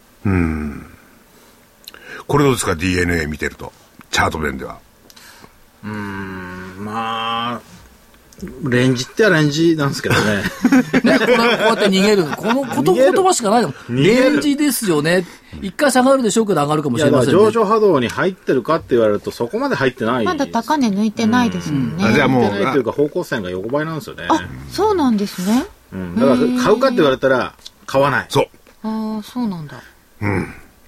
[2.27, 3.73] これどうですか、DNA 見てると。
[4.15, 4.79] チャート面では。
[6.79, 7.61] まあ、
[8.63, 10.43] レンジってはレンジなんですけどね。
[11.03, 12.23] ね、これこうやって逃げる。
[12.23, 13.73] このこと言葉しかないの。
[13.89, 15.27] レンジですよね。
[15.61, 17.33] 一回下がるでしょうけど上がるかもしれませんね。
[17.33, 20.23] 上昇波動に入ってるかって言われると、そこまで入ってない。
[20.23, 22.05] まだ高値抜いてないですもんね。
[22.05, 24.27] あじゃあもう入ってないというか方向線が横ばいなんですよね。
[24.29, 24.39] あ、
[24.71, 25.65] そうなんですね。
[25.91, 26.15] うん。
[26.15, 27.53] だから、買うかって言われたら、
[27.85, 28.25] 買わない。
[28.29, 28.45] そう。
[28.83, 29.83] ああ、そうなんだ。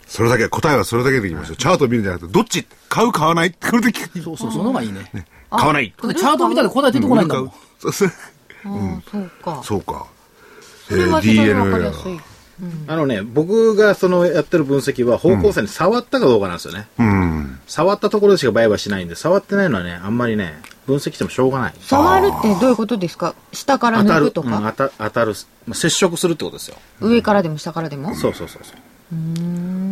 [0.07, 1.57] それだけ、答えはそれだけでいきましょう。
[1.57, 3.51] チャート見るんじゃなくて、どっち買う買わない？
[3.51, 4.21] これで聞く。
[4.21, 5.11] そうそう、その方がいいね。
[5.49, 5.93] 買わない。
[5.97, 7.51] チャート見たら答え出てこないんだもん。
[7.79, 8.09] そうそう
[9.43, 9.61] か。
[9.63, 10.07] そうか。
[10.87, 12.19] それは非常にわかりやすい。
[12.87, 16.87] あのね、僕がそのやってる分析は方向線に触ったかどうかなんですよね。
[16.97, 17.59] うん。
[17.67, 21.73] 触ったところでしか売買しないんで、触ってないのはね、あんまりね、分析してもしょうがない。
[21.81, 23.35] 触るってどういうことですか？
[23.51, 25.33] 下から当たる抜くとか、うん当た当たる、
[25.67, 26.77] まあ、接触するってことですよ。
[26.99, 28.15] 上からでも下からでも？
[28.15, 28.77] そうそうそうそう。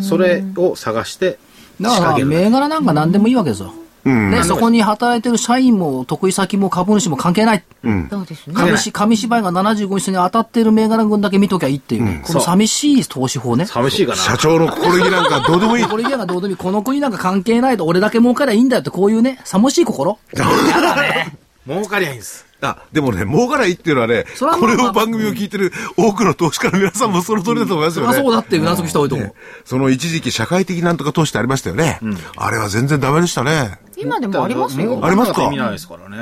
[0.01, 1.37] それを探して
[1.79, 2.27] だから、仕掛ける。
[2.27, 3.73] 銘柄なんか何でもいいわけですよ。
[4.05, 4.31] うん。
[4.31, 7.63] ね、そこに働いてる社員も得意先も株主も関係ない。
[8.09, 8.53] そうですね。
[8.55, 13.65] 紙し紙芝居が75日に当たってる銘柄群だけ見ときゃいいっていうね、この寂しい投資法ね。
[13.65, 14.17] 寂しいかな。
[14.17, 15.85] 社長の心意気なんかどうでもいい。
[15.85, 16.57] これ嫌がどうでもいい。
[16.57, 20.19] この国なんか関係ないと俺だけ儲かりゃいいんだよってこういうね、寂しい心。
[21.67, 22.45] 儲かりゃいいんです。
[22.65, 28.13] あ、でもね、儲からいいっていうのはね、まあこれを番組を聞いてる多くの投資家の皆さんもその通りだと思いますそよね。
[28.13, 29.33] りゃそうだってうなずく人多いと思う。
[29.63, 31.99] その一時期社会的なんとか投資ってありましたよね。
[32.35, 33.79] あれは全然ダメでしたね。
[33.97, 34.99] 今でもありますよ。
[35.03, 35.43] ありますか？
[35.43, 36.17] 意味ないですからね。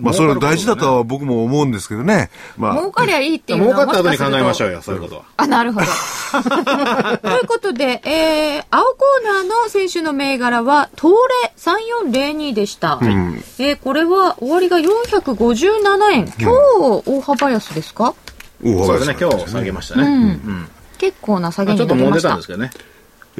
[0.00, 2.30] まあそれは大事だとは僕も思うんですけどね。
[2.56, 4.78] まあ、儲かりゃいいっていうのは儲かった後に考えましょうよ。
[4.78, 5.22] よ、そういうことは。
[5.36, 5.86] あ、なるほど。
[7.18, 12.98] ということで、えー、青コーナーの選手の銘柄は、東レ3402でした。
[13.02, 16.32] えー、これは終わりが457円。
[16.38, 18.14] 今日、大幅安ですか、
[18.62, 20.04] 大幅そうですね、今日下げましたね。
[20.04, 22.70] うん結構な下げまあちょっと揉んでたんですけどね。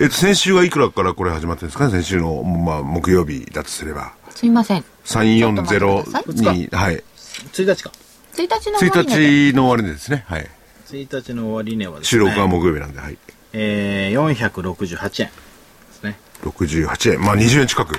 [0.00, 1.90] えっと、先週はいくらからこれ始まってるんですかね？
[1.92, 4.12] 先週の、まあ、木曜日だとすれば。
[4.30, 4.82] すいません。
[4.82, 5.24] ちょっ
[5.56, 7.04] と待ってください3402、はい。
[7.52, 7.92] 1日か。
[8.34, 10.24] 1日の終わり値で1日の終値ですね。
[10.28, 10.50] はい。
[10.90, 12.24] 1日の終値はです収ね。
[12.26, 13.18] 録は木曜日なんで、はい。
[13.52, 15.32] えー、468円で
[15.92, 16.18] すね。
[16.42, 17.20] 68円。
[17.20, 17.98] まあ、20円近く。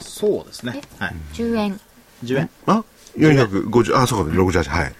[0.00, 0.80] そうですね。
[0.98, 1.14] はい。
[1.34, 1.80] 10円。
[2.24, 2.50] 10円？
[2.66, 2.82] あ
[3.16, 4.94] ?450、あ、そうか、68、はい。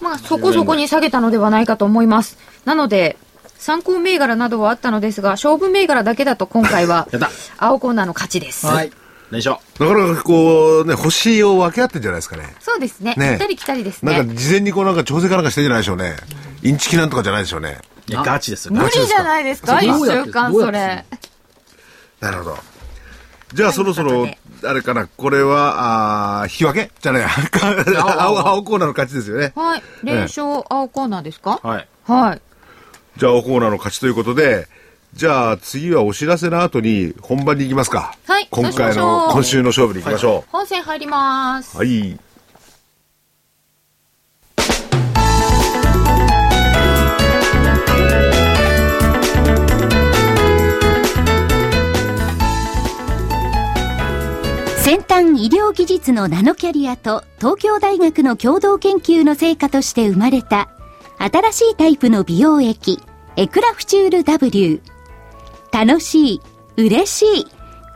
[0.00, 2.36] まあ、そこそこに下げたのではないかと思います。
[2.64, 3.16] なので、
[3.60, 7.06] 参考銘柄などはあったのですが、勝負銘柄だけだと今回は
[7.58, 8.66] 青コーナーの勝ちです。
[8.66, 8.90] はい。
[9.30, 9.56] 連勝。
[9.78, 12.54] なかなかこう、ね、星を分け合ってんじゃないですかね。
[12.58, 13.14] そうですね。
[13.16, 14.16] ね行ったり来たりですね。
[14.16, 16.16] なんか事前にこうなんか調整かなんかしてんじゃないでしょうね。
[16.62, 17.78] インチキなんとかじゃないでしょうね。
[18.08, 18.72] いや、ガチですよ。
[18.72, 21.04] 無ガチ理じゃないですか一どうやって週間それ。
[22.20, 22.58] なるほど。
[23.52, 24.26] じゃあそろそろ、
[24.64, 26.90] あれかな、これは、あー引き分け？
[27.00, 27.24] じゃない、
[27.98, 29.52] 青、青コーナーの勝ちですよね。
[29.56, 29.82] はい。
[30.02, 31.60] 連勝青コーナーですか？
[31.62, 31.88] はい。
[32.06, 32.42] はい。
[33.20, 34.66] じゃあ青コーナーの勝ちということで、
[35.12, 38.16] じゃあ次はお知らせの後に本番に行きますか。
[38.26, 41.76] はい今回の、う今週の勝負に行きましょ本戦入ります。
[41.76, 41.78] う。
[41.80, 42.18] はい。
[54.78, 60.70] 先端医療技術のナノキャリアと東京大学の共同研究の成果として生まれた
[61.18, 62.98] 新しいタイプの美容液
[63.40, 64.82] エクラフチュール W
[65.72, 66.42] 楽しい
[66.76, 67.46] 嬉しい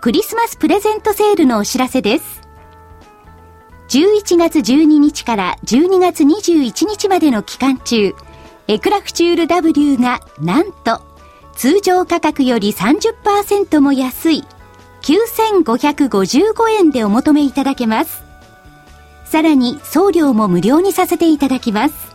[0.00, 2.40] クリスマスプレゼントセールのお知らせです
[3.90, 8.14] 11月12日から12月21日までの期間中
[8.68, 11.02] エクラフチュール W がなんと
[11.54, 14.44] 通常価格より30%も安い
[15.02, 18.22] 9555円でお求めいただけます。
[19.26, 22.14] さらに送料も無料にさせていただきます。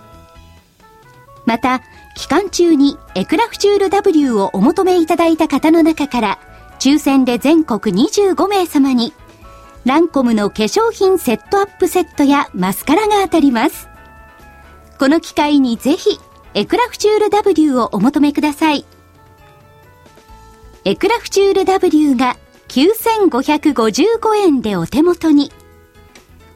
[1.46, 1.82] また、
[2.20, 6.38] 期間中にエクラフチュール W をお求めいただいた方の中から、
[6.78, 9.14] 抽選で全国25名様に、
[9.86, 13.88] ランコムの化粧品セットアップセットやマスカラが当たります。
[15.00, 16.20] この機会にぜひ、
[16.56, 18.84] エクラフチュール W をお求めください。
[20.84, 22.36] エクラフチュール W が
[22.68, 25.54] 9555円でお手元に。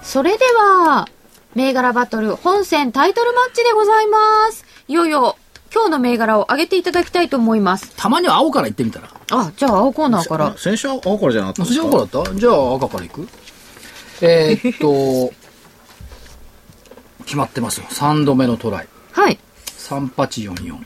[0.01, 1.09] それでは、
[1.55, 4.65] 銘柄バトル本戦タイトルマッチでございます。
[4.87, 5.37] いよいよ、
[5.73, 7.93] 今日の銘柄を上げていただきたいと思います。
[7.95, 9.09] たまには青から行ってみたら。
[9.31, 10.57] あ、じゃあ青コーナーから。
[10.57, 11.87] 先週は青からじゃなかったんそですか？
[11.87, 12.39] っち青からだった？
[12.39, 13.27] じゃあ赤から行く？
[14.21, 15.33] えー、っと、
[17.25, 17.85] 決まってますよ。
[17.89, 18.87] 3度目のトライ。
[19.13, 19.39] はい。
[19.77, 20.77] 3844。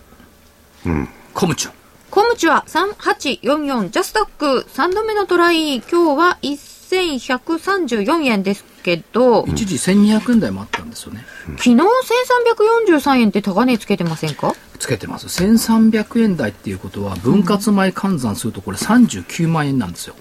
[0.85, 1.09] うん。
[1.33, 1.71] コムチュ。
[2.11, 5.77] コムチュア3844ジャスダック3度目のトライ。
[5.77, 11.25] 今日は1134円ですけど、一時1200円台もあったんですよね。
[11.57, 14.53] 昨日1343円って高値つけてませんか？
[14.79, 15.27] つけてます。
[15.27, 20.15] 1300円台っていうことは、分割前換算するとこれ39万円なんですよ。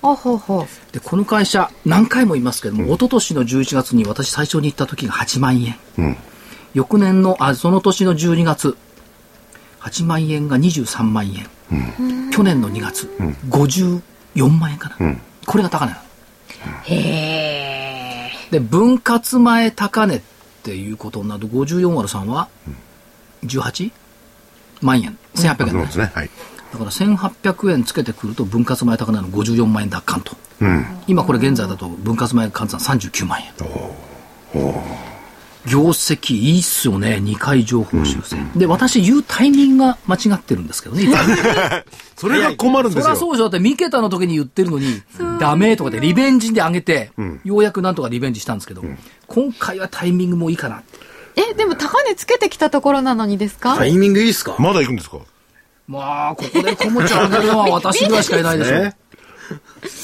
[0.00, 0.66] あほほ。
[0.92, 6.16] で、この会社、何回も言いますけども、一昨年の11月に私最初に行った時が8万円。
[6.72, 8.76] 翌年の、あ、その年の12月、
[9.80, 11.48] 8万円が23万円。
[12.30, 13.10] 去年の2月、
[13.50, 14.00] 54
[14.48, 15.16] 万円かな。
[15.44, 16.04] これが高値なの。
[16.84, 17.77] へー。
[18.50, 20.20] で、分割前高値っ
[20.62, 22.48] ていうことになると、54割る3は、
[23.44, 23.90] 18
[24.82, 25.18] 万円。
[25.34, 26.10] 1800円ですね。
[26.14, 26.30] はい。
[26.72, 30.36] だから1800円つけてくると分割前高値の54万円奪還と。
[31.06, 33.52] 今これ現在だと分割前換算39万円。
[35.70, 38.36] 業績いいっすよね、2回情報修正。
[38.56, 41.08] で、私言うタイミングが間違ってるんですけどね。
[42.16, 43.10] それが困るんそですよ。
[43.12, 43.44] りゃそうでしょ。
[43.44, 45.02] だって三桁の時に言ってるのに、
[45.38, 47.12] ダメとかでリベンジで上げて、
[47.44, 48.82] ようやくなんとかリベンジしたんですけど、
[49.26, 50.98] 今回はタイミングもいいかなって。
[51.50, 54.56] え、でも高値つけてきたところなのにですか、タイミングいいっすか？
[54.58, 55.18] まだ行くんですか？
[55.86, 58.74] まあ、ここで小持ち上げるのは私ぐらいしかいないでしょ。
[58.82, 58.96] ね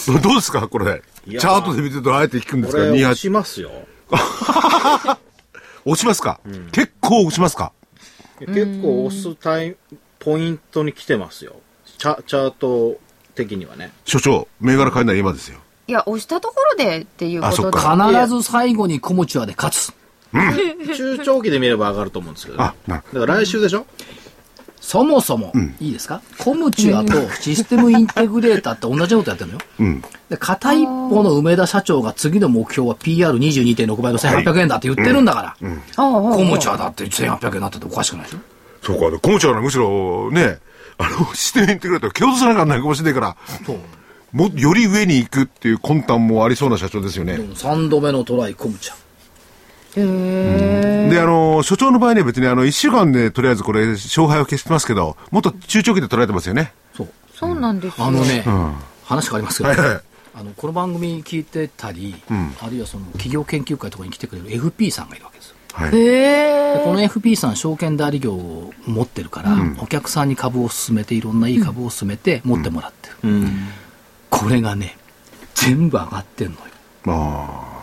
[0.06, 1.02] どどうですかこれ。
[1.28, 2.78] チャートで見てるとあえて引くんですか？
[2.78, 3.14] これ押 ?28。
[3.16, 3.70] しますよ。
[5.84, 6.40] 押しますか？
[6.72, 7.72] 結構押しますか？
[8.40, 9.76] 結構押すタイ
[10.18, 11.56] ポイントに来てますよ。
[11.98, 12.98] チャチャート
[13.34, 13.92] 的にはね。
[14.04, 15.58] 所長、銘柄変えない今ですよ。
[15.86, 17.78] いや、押したところでっていうことで。
[17.78, 19.92] 必ず最後に小持ちはで勝つ。
[20.96, 22.64] 中長期で見れば上がると思うんですけど、ね。
[22.64, 23.86] あなるだから来週でしょ？
[24.86, 26.20] そもそも、いいですか？
[26.38, 29.60] コムチュアとシステムインテグレーターって同じことやってるのよ。
[29.80, 30.04] うん。
[30.28, 35.68] で、片一方の梅田社長が次の目標は PR22.6 倍の1800円だって言ってるんだから。
[35.96, 38.38] ああコムチュアだって1800円になってておかしくないでしょ？
[38.82, 39.18] そうか。
[39.20, 40.58] コムチャーはむしろね、
[40.98, 43.78] あの、視点に行ってくれたら蹴落とさなきゃならないかもしれないから、そう。
[44.32, 47.36] も、より上に行くっていう魂胆もありそうな社長ですよね。
[47.36, 48.96] 3度目のトライコムチュア。
[48.96, 48.98] へ
[49.94, 56.72] で、あの、所長の場合には別にあの、1週間でとりあえずこれ、勝敗を消してますけど、もっと中長期で捉えてますよね。
[56.96, 57.08] そう。
[57.32, 58.06] そうなんですよ。
[58.06, 58.44] あのね、
[59.04, 60.00] 話変わりますけど、はいはい
[60.36, 62.16] あの、この番組聞いてたり、
[62.60, 65.56] あるいはその企業研究会とかに来てくれる FP さんがいるわけですよ。
[65.74, 65.88] はい。
[65.90, 73.68] へでこの FP さん証券代理業を持ってるから、お客さんに株を勧めていろんないい株を勧めて持ってもらってる、うん。
[74.34, 74.96] これがね
[75.54, 76.60] 全部上がってんのよ
[77.06, 77.73] あ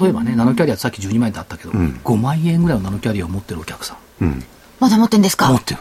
[0.00, 4.24] 例えばねナノキャリアさっき12万円だったけど、5万円ぐらいのナノキャリアを持ってるお客さん。
[4.24, 4.44] ーうん。
[4.78, 5.48] まだ持ってんですか？
[5.50, 5.80] 持ってる。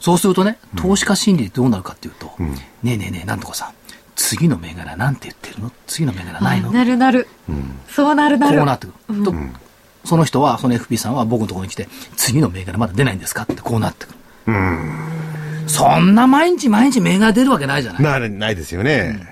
[0.00, 3.72] そうするとね投資家心理でどうなるかっていうと、ねえねえねえなんとかさん
[4.16, 5.70] 次の銘柄なんて言ってるの？
[5.86, 6.72] 次の銘柄ないの？
[6.72, 7.28] なるなる。
[7.88, 8.58] そうなるなる。
[8.58, 9.32] こうなってくる、と
[10.04, 13.42] その人はその FP さんは僕のところに来て次の銘柄まだ出ないんですか？
[13.42, 14.18] ってこうなってくる。
[15.68, 18.02] そんな毎日毎日銘柄出るわけないじゃない。
[18.02, 19.31] な、ないですよね。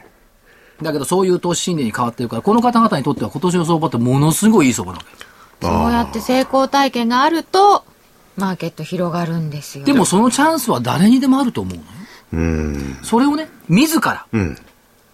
[0.82, 5.30] だけどそういう投資心理に変わってるからこの方々にとっては今年の相場ってものすごいいい相場なわけ
[5.66, 7.84] そうやって成功体験があると、
[8.36, 9.84] マーケット広がるんですよ。
[9.84, 11.88] でもそのチャンスは誰にでもあると思うのよ
[12.32, 12.98] うん。
[13.02, 14.56] それをね自らうん。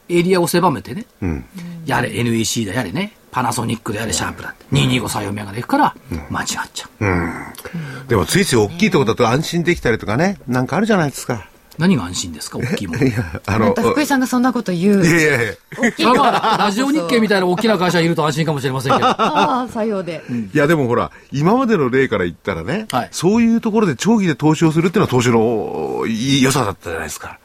[0.09, 1.45] エリアを狭めてねうん。
[1.85, 5.97] やれ NEC だやれねパナソニックでやれシャープだって225採用銘柄いくから
[6.31, 11.49] 間違っちゃうでもついつい大きいとこだと安心できたりとかね、なんかあるじゃないですか。
[11.79, 12.59] 何が安心ですか？
[12.59, 15.07] 大きいものいや、あのまた、福井さんがそんなこと言う。
[15.07, 15.53] いやいやいや。
[15.97, 20.23] それはラジオ日経みたいな大きな会社にいると安心かもしれませんけど ああ、さようで。
[20.55, 26.05] いやでもほら、今までの例から言ったらね、はいそういうところで長期で投資をするっていうのは投資の
[26.43, 27.39] 良さだったじゃないですか。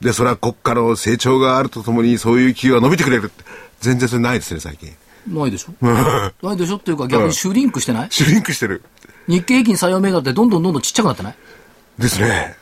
[0.00, 3.44] で、それは国家の成長があるとともにそういう企業が伸びてくれるって、
[3.80, 4.92] 全然それないですね、最近。
[5.26, 5.72] ないでしょ？
[5.84, 8.08] ないでしょっていうか逆にシュリンクしてない？
[8.10, 8.82] シュリンクしてる。
[9.26, 11.34] 日経平均採用銘柄ってどんどんどんどんちっちゃくなってない？
[11.98, 12.56] ですね。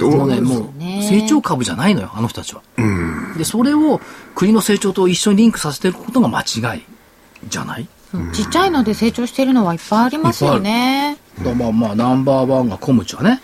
[0.00, 0.72] もうね、もう
[1.02, 2.62] 成長株じゃないのよ、あの人たちは。
[3.36, 4.00] で、それを
[4.34, 6.82] 国の成長と一緒にリンクさせてることが間違い
[7.48, 7.88] じゃない？
[8.32, 11.18] ちっちゃいので成長してるのはいっぱいありますよね。
[11.38, 13.40] だからまあまあ、ナンバーワンがコムチはね。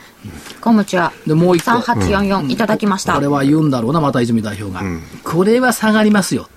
[0.60, 1.70] コムチはで、もう一個。
[1.72, 3.14] 3844いただきました。
[3.14, 4.82] これは言うんだろうな、また泉代表が。
[5.24, 6.48] これは下がりますよ。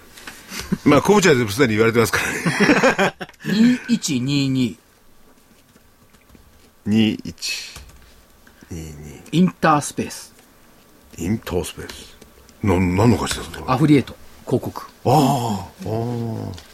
[0.86, 3.16] まあ、コブチャですでに言われてますからね。
[3.90, 4.76] 2122、
[6.88, 7.73] 21。
[9.32, 10.34] インタースペース、
[11.18, 12.18] インタースペース。
[12.64, 14.16] な、何の会社ですかアフリエイト、
[14.46, 14.84] 広告。
[15.06, 16.74] ああ、ああ。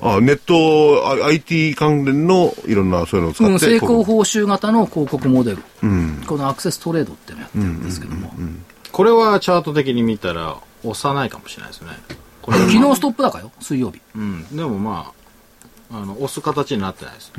[0.00, 3.52] あネット、あ IT 関連のいろんなそういうのを使って。
[3.52, 5.58] うん、成功報酬型の広告モデル。
[6.26, 8.32] このアクセストレードっていうのをやってるんですけども。
[8.90, 11.90] これはチャート的に見たら押さないかもしれないですね。
[12.40, 14.00] これ昨日ストップ高よ、水曜日。
[14.16, 14.56] うん。
[14.56, 15.21] でもまあ、
[15.94, 17.32] あの、押す形になってないです。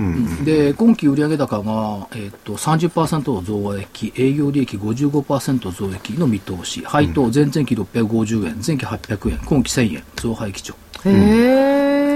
[0.45, 10.75] で、今期売上高が、えっと30%増益、営業利益55%増益の見通し、配当、前々期650円、前期800円、今期1000円、増配基調。
[11.05, 11.09] へ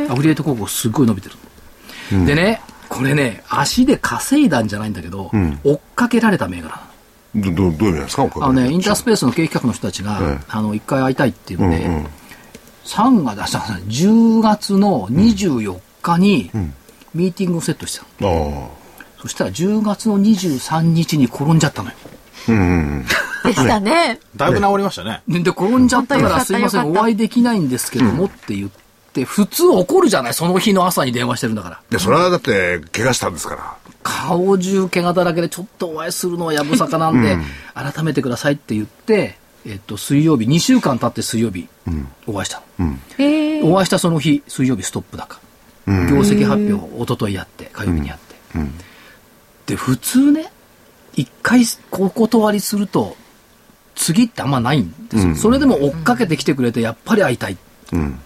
[0.06, 0.08] え。
[0.10, 2.26] アフリエイト広告すっごい伸びてる。
[2.26, 5.32] でね、これね、足で稼いだんじゃないんだけど、
[5.64, 6.82] 追っかけられた銘柄な
[7.42, 7.56] の。
[7.56, 8.30] ど、どどういう意味ですか？
[8.36, 10.46] あのね、インタースペースの経営企画の人たちが、ええ。
[10.50, 12.06] あの、一回会いたいっていうので、
[12.86, 15.78] 3が出したのが10月の24
[16.16, 16.51] 日に、
[17.14, 18.72] ミーティングをセットしてたの。
[18.72, 19.22] ああ。
[19.22, 21.95] そしたら10月の23日に転んじゃったのよ。
[23.43, 24.20] でしたね。
[24.36, 25.22] だいぶ治りましたね。
[25.28, 28.70] で、で転んじゃったから、すいません、お会いできないんですけどもって言っ
[29.14, 31.82] て、普通怒るじゃない、その日の朝に電話してるんだから。
[31.89, 33.76] で、それはだって、怪我したんですから。
[34.03, 37.38] 顔中怪我だらけでちょっとお会いするのはやぶさかなんで、
[37.74, 41.68] 改めてくださいって言って、えっと、水曜日、2週間経って水曜日、
[42.26, 42.95] お会いしたの。
[43.18, 43.64] へえ。
[43.64, 45.39] お会いしたその日、水曜日ストップ高。
[45.88, 48.36] 業績発表、一昨日やって、火曜日にやって。
[49.68, 50.52] で、普通ね、
[51.16, 53.16] 一回お断りすると、
[53.96, 55.36] 次ってあんまないんですよ。
[55.36, 57.58] それでも追っかけてきてくれて、やっぱり会いたいっ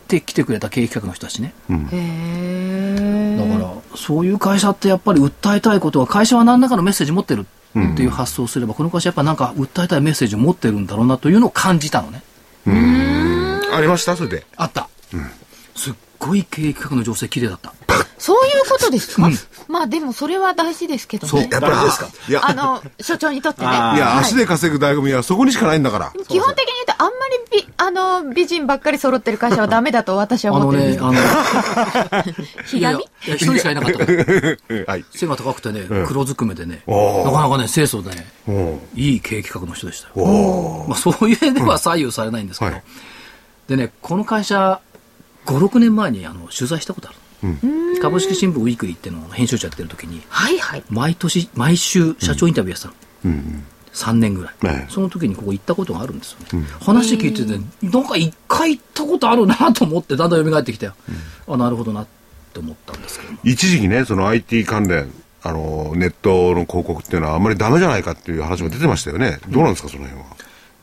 [0.07, 1.53] て来てくれた経営企画の人たちね。
[1.69, 3.37] へえ。
[3.37, 7.45] だから、そういう会社ってやっぱり訴えたいことは、会社は何らかのメッセージ持ってる
[7.79, 12.23] っていう発想をすれば、この会社やっぱなんか訴えたいメッセージを持ってるんだろうなというのを感じたのね。
[13.73, 14.17] ありました？
[14.17, 14.45] それで。
[14.57, 14.89] あった。
[15.75, 17.73] すっごい経営企画の情勢綺麗だった。
[18.17, 19.27] そういうことですか？
[19.67, 21.49] まあでもそれは大事ですけどそうね。
[21.51, 21.73] やっぱり、
[22.29, 23.67] いや、あの、所長にとってね。
[23.67, 26.13] いや、はい足で稼ぐ醍醐味はそこにしかないんだから。
[26.27, 27.11] 基本的に言うと、あんま
[27.55, 32.33] り美、あの、美人ばっかり揃ってる会社はダメだと私はあのね、思ってるんですあの、
[32.67, 32.99] ひがみ？
[32.99, 34.05] いや一人しかいなかったの。
[34.85, 35.05] はい。
[35.15, 40.85] 背が高くてね、黒ずくめでね、なかなかね、清楚でね、おいい経営企画の人でしたよ。
[40.87, 42.83] まあ、そういう絵では左右されないんですけど、はい
[43.67, 44.81] でね、この会社、
[45.45, 47.17] 5、6年前にあの取材したことある。
[48.01, 50.83] 株式新聞ウィークリーっていうのを編集長やってる時に、はいはい。
[50.89, 53.61] 毎年、毎週社長インタビューやってたの。
[53.93, 56.65] 3年ぐらい、ええその時にここ行ったことがあるんですよね。
[56.79, 60.89] 話聞いてて、なんか一回行ったことあるなと思って、だんだん蘇ってきて、
[61.47, 62.07] あ、なるほどなっ
[62.53, 63.39] て思ったんですけども。
[63.43, 65.11] 一時期ね、その IT 関連、
[65.43, 69.39] あの、ネットの広告っていうのはあんまりダメじゃないかっていう話も出てましたよね。
[69.49, 70.27] どうなんですか、その辺は。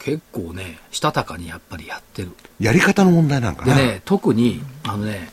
[0.09, 2.31] 結構ね、したたかにやっぱりやってる。
[2.59, 3.75] やり方の問題なんかな。
[3.75, 5.31] でね、特に、あのね、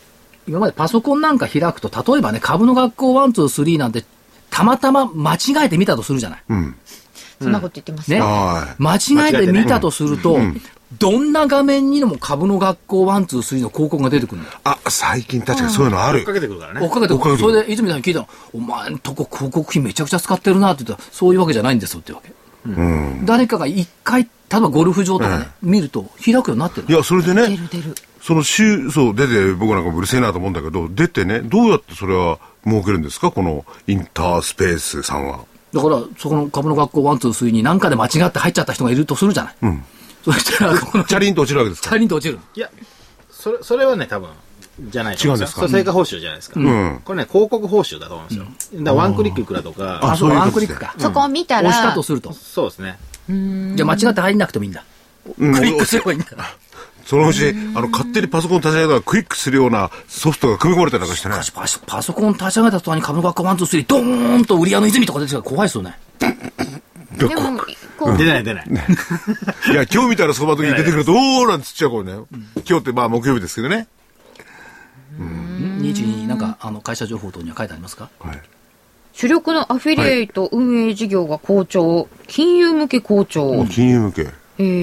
[0.48, 4.04] 今までパソコンなんか開くと、例えばね、株の学校1、2、3なんて、
[4.50, 6.44] たまたま間違えて見たとするじゃない。
[6.50, 6.76] うん。
[7.42, 8.20] そんなこと言ってますね。
[8.20, 8.82] はい。
[8.82, 10.38] 間違えて見たとすると、
[11.00, 14.60] どんな画面にも株の学校1、2、3の広告が出てくるんだよ。
[14.66, 16.34] あ、最近確かにそういうのある追っか。
[16.34, 16.82] けてくるからね。
[16.82, 22.34] 追っかけて追っかけてくるそれで、泉さんに聞いたの、お前んとこ広告費めちゃくちゃ使ってるなって言ったら、そういうわけじゃないんですよってわけ。
[22.68, 23.26] うん。
[23.26, 27.96] 誰かが一回、例えばゴルフ場とかね、見ると開くようになってるいや、それで出ね、る出る。
[28.22, 33.32] その週、そう、出て、僕なんかもうるせえなと思うんだけど、出てね、どうやってそれは儲けるんですか？
[33.32, 35.40] このインタースペースさんは。
[35.74, 39.56] だから、そこの株の学校1、2、3に何かで間違って入っちゃった人がいるとするじゃない。
[39.64, 39.84] うん。
[40.24, 42.40] そしたら、 この、チャリンと落ちるわけですチかャリンと落ちる。
[42.56, 42.70] いや、
[43.30, 44.30] それ、それはね、多分、
[44.90, 45.62] じゃない違うんですか？
[45.64, 46.60] よそれ成果報酬じゃないですか。
[46.60, 48.46] んこれね、広告報酬だと思うんですよ。
[48.84, 50.96] だからワンクリックいくらとか、あ、そう、そういうことワンクリックか。
[50.98, 52.34] そこを見たら、押したとすると。
[52.34, 52.98] そうですね。
[53.28, 54.84] じゃあ間違って入んなくてもいいんだ。
[55.40, 56.28] うんクリックすればいいんだ。
[57.06, 61.36] そのうち、あの、勝手にパソコン立ち上げたらクイックするようなソフトが組み込まれたりなんかしてね。
[61.54, 66.00] パソパソコン立ち上げた途端に株の学校1、2、3、ドーンと売り屋の泉とか出てきたら怖いですよね。
[67.18, 67.60] ででも、
[67.98, 68.68] こう、出ない出ない。
[69.72, 72.20] いや、今日みたいなそば時に出てくると、おーなんつっちゃうこれね。
[72.68, 73.88] 今日ってまあ木曜日ですけどね。
[75.80, 78.10] 日になんか、あの、会社情報等には書いてありますか？
[78.20, 78.42] はい。
[79.16, 83.66] 主力のアフィリエイト運営事業が好調、金融向け好調。
[83.72, 84.24] 金融向け。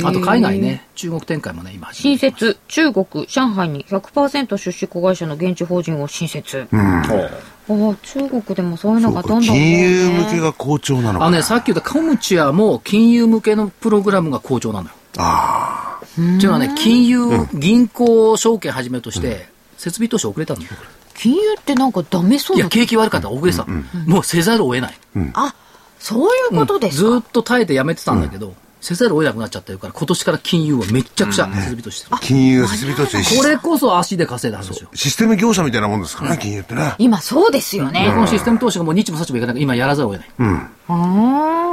[0.06, 2.16] あと海外ね、中国展開もね、今新。
[2.16, 6.66] 設、中国、上海に100%出資子会社の現地法人を新設。
[6.72, 11.26] ああ、中国でもそういうのがどんどんね、金融向けが好調なのかな。
[11.26, 14.94] あのね、さっき言ったコムチュアも金融向けのプログラムが好調なのよ。
[15.18, 20.70] あっていうのはね、金融、銀行証券はじめとして、設備投資遅れたんだよ。
[21.14, 23.82] 金融ってなんかダメそうないや、景気悪かったら遅れてたの。
[24.06, 24.98] もうせざるを得ない。
[25.34, 25.54] あ、
[25.98, 27.10] そういうことですか？
[27.10, 32.16] ずーっと耐えてやめてたんだけど、せざるを得なくなっちゃってるから、今年から金融はめっちゃくちゃ設備投資して。
[32.20, 33.38] 金融設備投資。
[33.38, 34.88] これこそ足で稼いだ話よ。
[34.94, 36.94] システム業者みたいなもんですからね、金融ってね。
[36.98, 38.10] 今そうですよでね。
[38.12, 40.30] このシステム投資がもう日もさちもいかないから、今やらざるを得ない。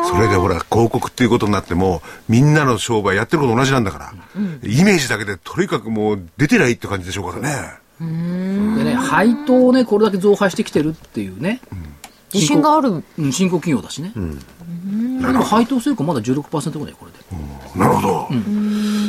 [0.08, 4.14] それでほら、広告っていうことになっても、みんなの商売やってること同じなんだから、
[4.64, 7.74] イメージだけでとにかくもう出てりゃいいって感じでしょうからね。
[8.00, 11.62] でね、配当をね、これだけ増配してきてるっていうね。
[12.34, 13.04] 自信がある。
[13.18, 14.14] うん、新興企業だしね。
[14.16, 17.18] でも配当成功まだ16%ぐらい、これで。
[17.76, 18.30] なるほど。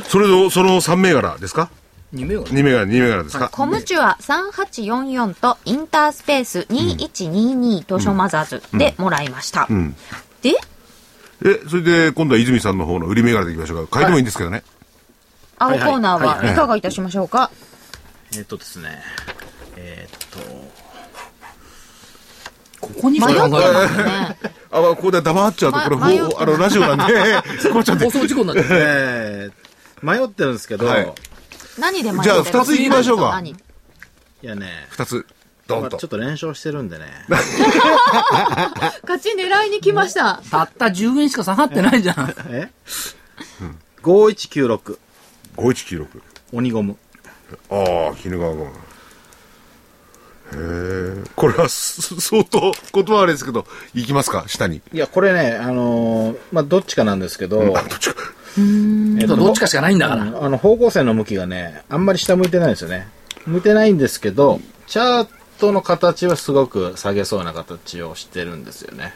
[0.08, 1.70] それで、その3銘柄ですか
[2.14, 9.68] ？2銘柄 ?2 銘柄、2銘柄ですか、コムチュア3844とインタースペース2122東証マザーズでもらいました。
[10.42, 10.54] で、
[11.44, 14.00] え、それで今度は泉さんの方の売り銘柄でいきましょうか。
[14.00, 14.64] 変えてもいいんですけどね。
[15.58, 17.50] 青コーナーはいはいはいはいかがいたしましょうか？
[18.36, 19.02] えっとですね。
[19.76, 20.38] えっと、
[22.80, 23.48] ここに迷って。
[23.48, 23.48] ま
[23.88, 24.36] すね。
[24.70, 26.10] あ、ここで黙っちゃうと、これ、まあ
[26.46, 27.14] の、ラジオなんで、
[27.70, 28.10] 困っちゃって放。
[28.10, 28.66] 送事故になっちゃう。
[28.70, 29.70] えー
[30.02, 31.06] 迷ってるんですけど、はいい、
[31.78, 33.54] 何で迷ってるじゃあ二つ言いましょうか何？
[34.40, 35.26] やね、二つ、
[35.66, 36.06] ドンとまあちょ。
[36.06, 37.04] っと連勝してるんでね。
[37.28, 40.40] 勝ち狙いに来ました。
[40.50, 42.34] たった10円しか下がってないじゃん。
[42.48, 42.70] え
[44.02, 44.98] ?5196、
[45.56, 46.06] 5196。
[46.52, 46.96] 鬼ゴム。
[47.70, 48.70] ああ、鬼怒川ゴム。
[50.52, 51.24] へえ。
[51.36, 54.44] これはす相当言葉悪いですけど、いきますか？
[54.48, 54.80] 下に。
[54.92, 58.16] いや、これね、あのーまあ、どっちかなんですけど、あ、どっちか。
[58.58, 60.22] えっとどっちかしかないんだから。
[60.24, 63.06] うんあの、方向線の向きがね、あんまり下向いてないんですよね。
[63.46, 65.28] 向いてないんですけど、チャー
[65.60, 69.14] トの形はすごく下げそうな形をしてるんですよね。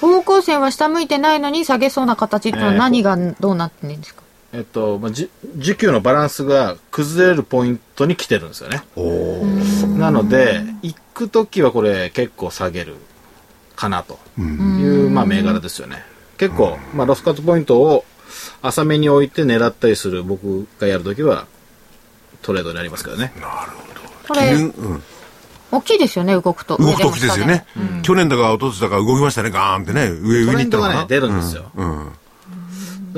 [0.00, 4.22] 方向線は下向いてないのに下げそうな形ってのはえー何がどうなってんですか？
[4.56, 5.28] えっと、まあ、じ
[5.58, 8.82] 需給のバランスが崩れるポイントに来てるんですよね。
[9.98, 12.96] なので、行くときはこれ結構下げる
[13.76, 16.02] かなという、まあ、銘柄ですよね。
[16.38, 18.06] 結構、まあ、ロスカットポイントを
[18.62, 21.46] 浅めに置いて狙ったりする僕がやるときは
[22.40, 23.32] トレードになりますからね。
[24.26, 25.02] これ、うんうん
[25.72, 26.76] 大きいですよね、動くと。
[26.76, 27.66] 動く時ですよね。
[28.02, 30.08] 去年だか一昨年だか動きましたね、ガーンってね。
[30.08, 31.64] 上、上に行トレンドがねったのかな。、出るんですよ。
[31.74, 32.12] うん。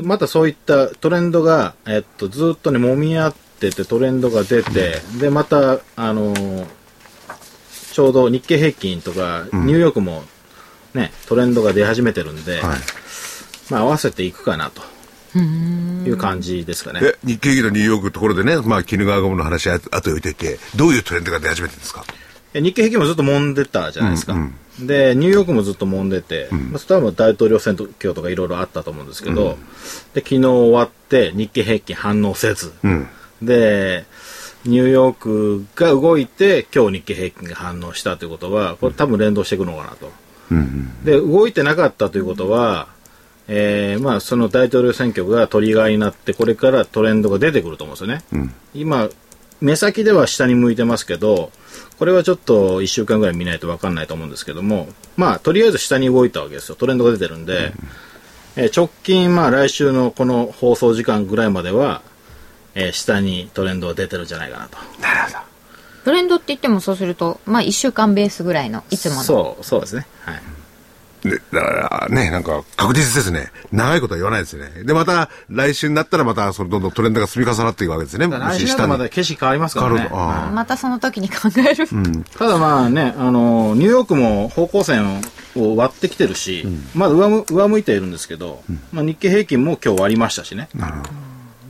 [0.02, 6.66] またそういったトレンドが、えっと、ずっとね、揉み合ってて、トレンドが出て、で、また、あのー
[7.90, 10.22] ちょうど日経平均とか、ニューヨークも、
[10.94, 12.78] ね、トレンドが出始めてるんで、はい。
[13.70, 14.82] まあ、合わせていくかな、と。
[15.36, 17.00] いう感じですかね。
[17.02, 22.04] え、日経平均とニューヨークところでね、まあ、鬼怒川ゴムの話は後で置いといて、どういうトレンドが出始めてるんですか？
[22.08, 22.12] え
[22.54, 24.36] 日経平均もずっと揉んでたじゃないですか。
[24.80, 29.58] で、ニューヨークもずっと揉んでて、まあ、それは大統領選挙とかいろいろあったと思うんですけど、
[30.14, 33.08] で、昨日終わって日経平均反応せず、うん。
[33.42, 34.04] で、
[34.64, 40.10] ニューヨークが動いて、今日日経平均が反応したということは、これ多分連動していくのかなと。
[41.04, 42.88] で、動いてなかったということは、
[43.48, 48.52] えーまあ、その大統領選挙がトリガーになって、これからトレンドが出てくると思うんですよね。
[48.74, 49.08] 今、
[49.60, 51.50] 目先では下に向いてますけど、
[51.98, 56.76] これはちょっと1週間ぐらい見ないと分かんないと思うんですけども、まあ、とりあえず下に動いたわけですよ。
[56.76, 57.72] トレンドが出てるんで、
[58.56, 62.02] えー直近、まあ、来週のこの放送時間ぐらいまでは、
[62.74, 64.78] えー下にトレンドが出てるんじゃないかなと。
[66.04, 69.22] トレンドって言ってもそうすると、まあ1週間ベースぐらいの、いつもの。
[69.22, 70.06] そう、そうですね。
[70.22, 70.42] はい。
[71.24, 73.50] で、だからね、なんか確実ですね。
[73.72, 74.84] 長いことは言わないですね。
[74.84, 78.26] で、また来週になったらまたそのどんどんトレンドが積み重なっていくわけですね。
[78.28, 81.88] 来週になったらまだ景色変わりますからねまたその時に考える。
[82.38, 85.20] ただまあね、あの、ニューヨークも方向線
[85.56, 88.62] を割ってきてるし、まだ上む上向いているんですけど、
[88.92, 90.68] まあ、日経平均も今日割りましたしね。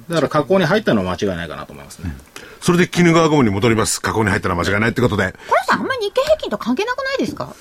[0.09, 2.15] だから加工に入ったのは間違いないかなと思いますね。
[2.17, 4.01] あそれで鬼怒川ゴムに戻ります。
[4.03, 5.33] 加工に入ったら間違いないってことで。
[5.49, 7.55] これさん、あんまり日経平均と関係なくないですか？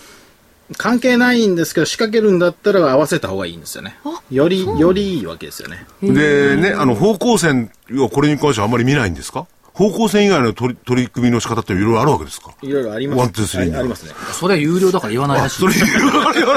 [0.76, 3.98] 関係ないんですけど、仕掛けるんだったら合わせた方がいいんですよね。
[4.30, 5.86] より、よりいいわけですよね。
[6.02, 9.48] で、ね、あの、方向線はこれに関してはあんまり見ないんですか？
[9.74, 12.52] 方向線以外の取り取り組みの仕方っていろいろあるわけですか？
[12.64, 13.20] いろいろあります。
[13.20, 14.12] ワンツースリーにあありますね。
[14.34, 15.68] それは有料だから言わないらしいそ。
[15.68, 16.48] れいろいろあるよ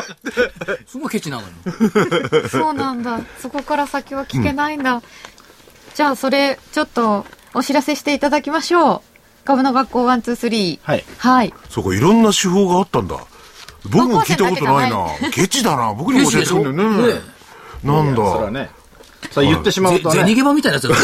[0.87, 1.49] すごいケチなのよ。
[2.51, 3.21] そうなんだ。
[3.41, 5.03] そこから先は聞けないんだ。
[5.95, 9.01] じゃあ、それ、ちょっと、お知らせしていただきましょう。
[9.45, 10.79] 株の学校123。
[10.83, 11.05] はい。
[11.19, 11.53] はい。
[11.69, 13.17] そうか、いろんな手法があったんだ。
[13.85, 15.31] 僕も聞いたことない方な。
[15.31, 15.95] ケチだな。
[15.95, 17.15] 僕にも教えてくんだよね。
[17.15, 17.21] ね
[17.83, 18.51] なんいやそれ。
[18.51, 18.71] ね。
[19.31, 20.95] それ言ってしまうとね、ぜ銭ゲバみたいなやつだ。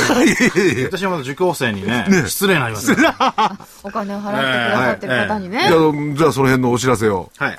[0.74, 2.96] 言ってしまうと受講生にね、失礼になりますよ。
[3.84, 5.66] お金を払ってくださってる方にね。
[5.68, 7.30] じゃあ、じゃあその辺のお知らせを。
[7.36, 7.58] はい。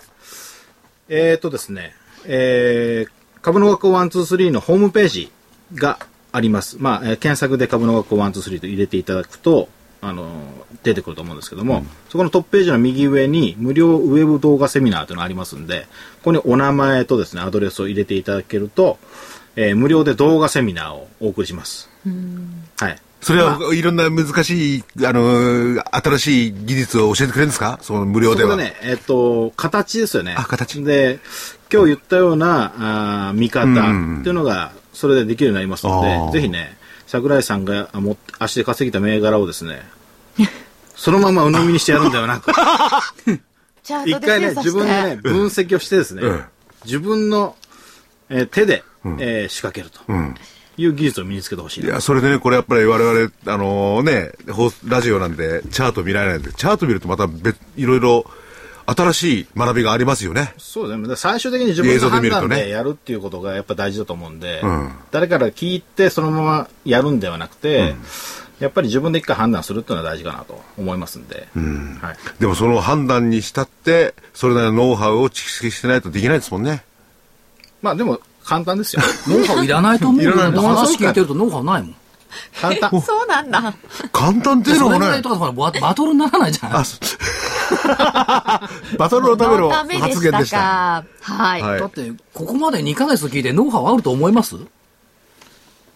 [1.09, 1.95] えー、とですね、
[2.25, 5.31] えー、株の学校123のホームページ
[5.73, 5.99] が
[6.33, 6.77] あります。
[6.79, 9.69] まあ、えー検索で株の学校123と入れていただくと、
[10.01, 10.27] あのー
[10.83, 15.87] 出てくると思うんですけども、そこのトップページの右上に無料ウェブ動画セミナーというのがありますんで、
[16.17, 18.99] ここにお名前とですね、アドレスを入れていただけると、
[19.55, 21.89] えー無料で動画セミナーをお送りします。
[22.79, 22.97] はい。
[23.19, 27.79] それはいろんな難しい、あのー新しい技術を教えてくれるんですか？
[27.81, 28.51] その無料では。
[28.51, 30.35] そこでね、えっと、形ですよね。
[30.37, 31.19] あ形で、
[31.73, 36.76] 今日言ったような、あー見方うんっていうのが、それでできるようになりますので、あーぜひね、
[37.07, 39.81] 桜井さんがあ持って足で稼ぎた銘柄をですね、
[40.95, 42.51] そのまま鵜呑みにしてやるんではなく、
[43.83, 44.49] チャートで一回ね。
[44.55, 46.43] 自分でね、分析をしてですね、うん
[46.85, 47.55] 自分の、
[48.29, 48.83] えー手で、
[49.19, 50.35] えー仕掛けるとうん。
[50.79, 51.87] いう技術を身につけてほしいな。
[51.87, 58.29] いや、それでね、これやっぱり我々、あのね、放送ラジオなんで、チャート見られないんで、チャート見るとまた別、いろいろ、
[58.89, 60.53] 新しい学びがありますよね。
[60.57, 61.15] そうですね。
[61.17, 67.95] 最終的に自分の判断でやるっていうことがやっぱ大事だと思うんで、うん誰から聞いてそのままやるんではなくて、
[68.59, 71.47] やっぱり自分で一回判断するっていうのは大事かなと思いますんで、
[72.01, 72.17] はい。
[72.39, 76.83] でもその判断にしたって、それなりのノウハウを蓄積してないとできないですもんね。
[77.81, 79.01] まあでも簡単ですよ。
[79.27, 80.31] ノウハウいらないと思うよ。
[80.31, 81.95] いらないだって話聞いてるとノウハウないもん。
[82.59, 83.01] 簡単。
[83.01, 83.73] そうなんだ。
[84.11, 86.75] 簡単っていうのもねと、かほらババトルにならないじゃん。
[86.75, 86.97] あ、そ
[88.97, 90.57] バトルのための発言でした。
[90.57, 91.03] か。
[91.21, 91.61] はい。
[91.61, 94.55] はいだって、ここまで2ヶ月聞いてノウハウあると思います？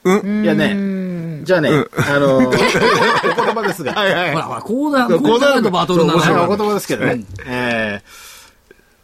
[0.03, 0.09] い
[0.45, 7.23] やね、じゃあね、あの、 お言葉ですが、はいはいほらほら、こうだ、こうこうだとバトルになお言葉ですけどね。
[7.45, 8.31] えー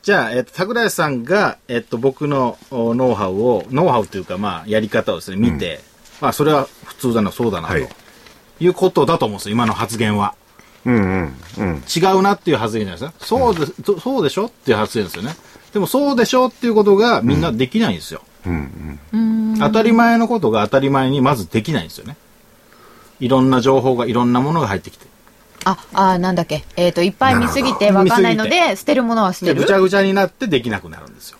[0.08, 7.88] じゃあ、えっと、桜井さんが、えっと、僕のおノウハウを、ノウハウというか、まあ、やり方をですね、見て、まあ、それは普通だな、そうだな、とはい
[8.60, 10.34] いうことだと思うんですよ、今の発言は。
[10.86, 11.84] うんうんうん。
[11.96, 13.26] 違うなっていう発言じゃないですか。
[13.26, 15.36] そうで、そそうでしょっていう発言ですよね。
[15.74, 18.22] でも、そうでしょっていうことがみんなできないんですよ。
[19.60, 22.16] 当たり前のことが当たり前にまずできないんですよね。
[23.20, 25.06] いろんな情報が、いろんなものが入ってきて。
[25.66, 26.64] あ、あ、なんだっけ。
[26.78, 29.74] えっ、と、いっぱい見すぎてわかんないので、捨てるものは捨てで、るぐち。
[29.74, 31.38] ゃぐちゃになってできなくなるんですよ。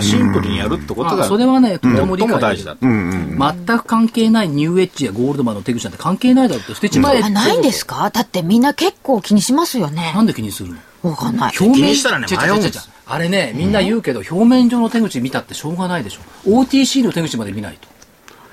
[0.00, 2.80] シンプルにやるってことが、あそれはね、とても理解大事だと。
[2.82, 8.10] 全く関係ないニューエッジやゴールドマンの手口なんて関係ないだろうって捨てちまえってあ、ないんですか？
[8.10, 10.22] だってみんな結構気にしますよねな。
[10.22, 11.10] んで気にするの？
[11.10, 11.54] わかんない。
[11.58, 16.20] 表面気にしたらね迷うんですあれね、みんな言うけど、表面上の手口見たってしょうがないでしょ。
[16.48, 17.88] OTC の手口まで見ないと。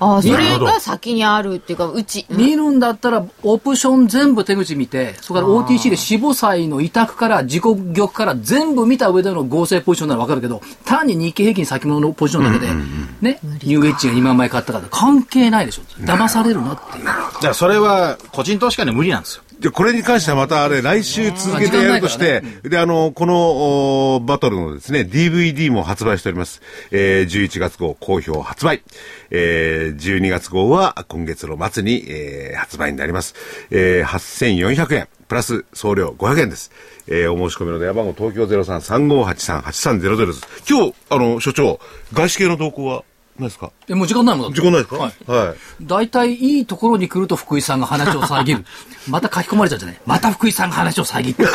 [0.00, 2.26] あ、それが先にあるっていうか、うち。
[2.30, 7.62] 見るんだったら、オプション全部手口見て、それから OTC で死母債の委託から、自己
[7.94, 12.72] 玉から全部見た上での合成ポジションならわかるけど、単に日経平均先物のポジションだけで、
[13.20, 15.82] ね、ニューエッジが2万枚買ったから関係ないでしょ。
[16.02, 17.04] 騙されるなっていう。
[17.04, 19.42] だからそれは、個人投資家には無理なんですよ。
[19.60, 26.62] じゃあこれに関してはまたあれ、来週続けてやるとして、で、あの、このおバトルのですね、DVD も発売しております。
[26.92, 28.82] えー、11月号好評発売。
[29.30, 33.34] えー、12月号は今月の末に、えー、発売になります。
[33.70, 35.08] えー、8400円。
[35.26, 36.70] プラス送料500円です。
[37.08, 40.46] えー、お申し込みの電話番号東京03-3583-8300です。
[40.70, 41.80] 今日、あの、所長、
[42.12, 43.02] 外資系の動向は？
[43.38, 43.70] 何ですか？
[43.88, 44.96] え、もう時間ないもん時間ないですか？
[44.96, 45.12] はい。
[45.48, 45.56] はい。
[45.82, 48.64] 大体いいところに来ると福井さんが話を遮る。
[49.08, 50.00] また書き込まれちゃうじゃない。
[50.06, 51.36] また福井さんが話を遮る。
[51.40, 51.54] え、そん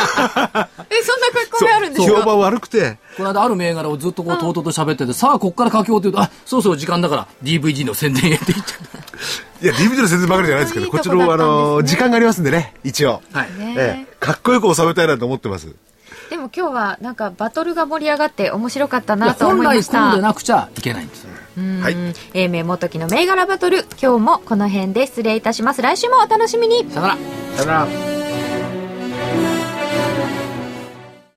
[0.50, 2.18] 書き込みあるんですか？
[2.20, 8.76] 評判悪くて、この間ある銘柄をずっとこうとうとうと喋ってて、さあこっから書き終わって言うと、あ、そうそう時間だから DVD の宣伝へって言っちゃ
[9.62, 9.64] う。
[9.64, 13.22] いや、DVD の宣伝ばかりじゃないですけど、いいこっちの、あの、時間がありますんでね、一応。
[13.32, 13.52] はい。
[13.58, 15.74] ねええ、かっこよく収めたいなと思ってます。
[16.34, 20.22] でも今日はなんかバトルが盛り上がって面白かったなと思本いました来こうで。
[20.22, 21.30] なくちゃいけないんですよ。
[21.80, 21.96] はい。
[22.34, 25.82] 英明元木の銘柄バトル、今日もこの辺で失礼いたします。
[25.82, 26.90] 来週もお楽しみに。
[26.90, 27.16] さよなら。
[27.54, 27.72] さよな
[28.08, 28.13] ら。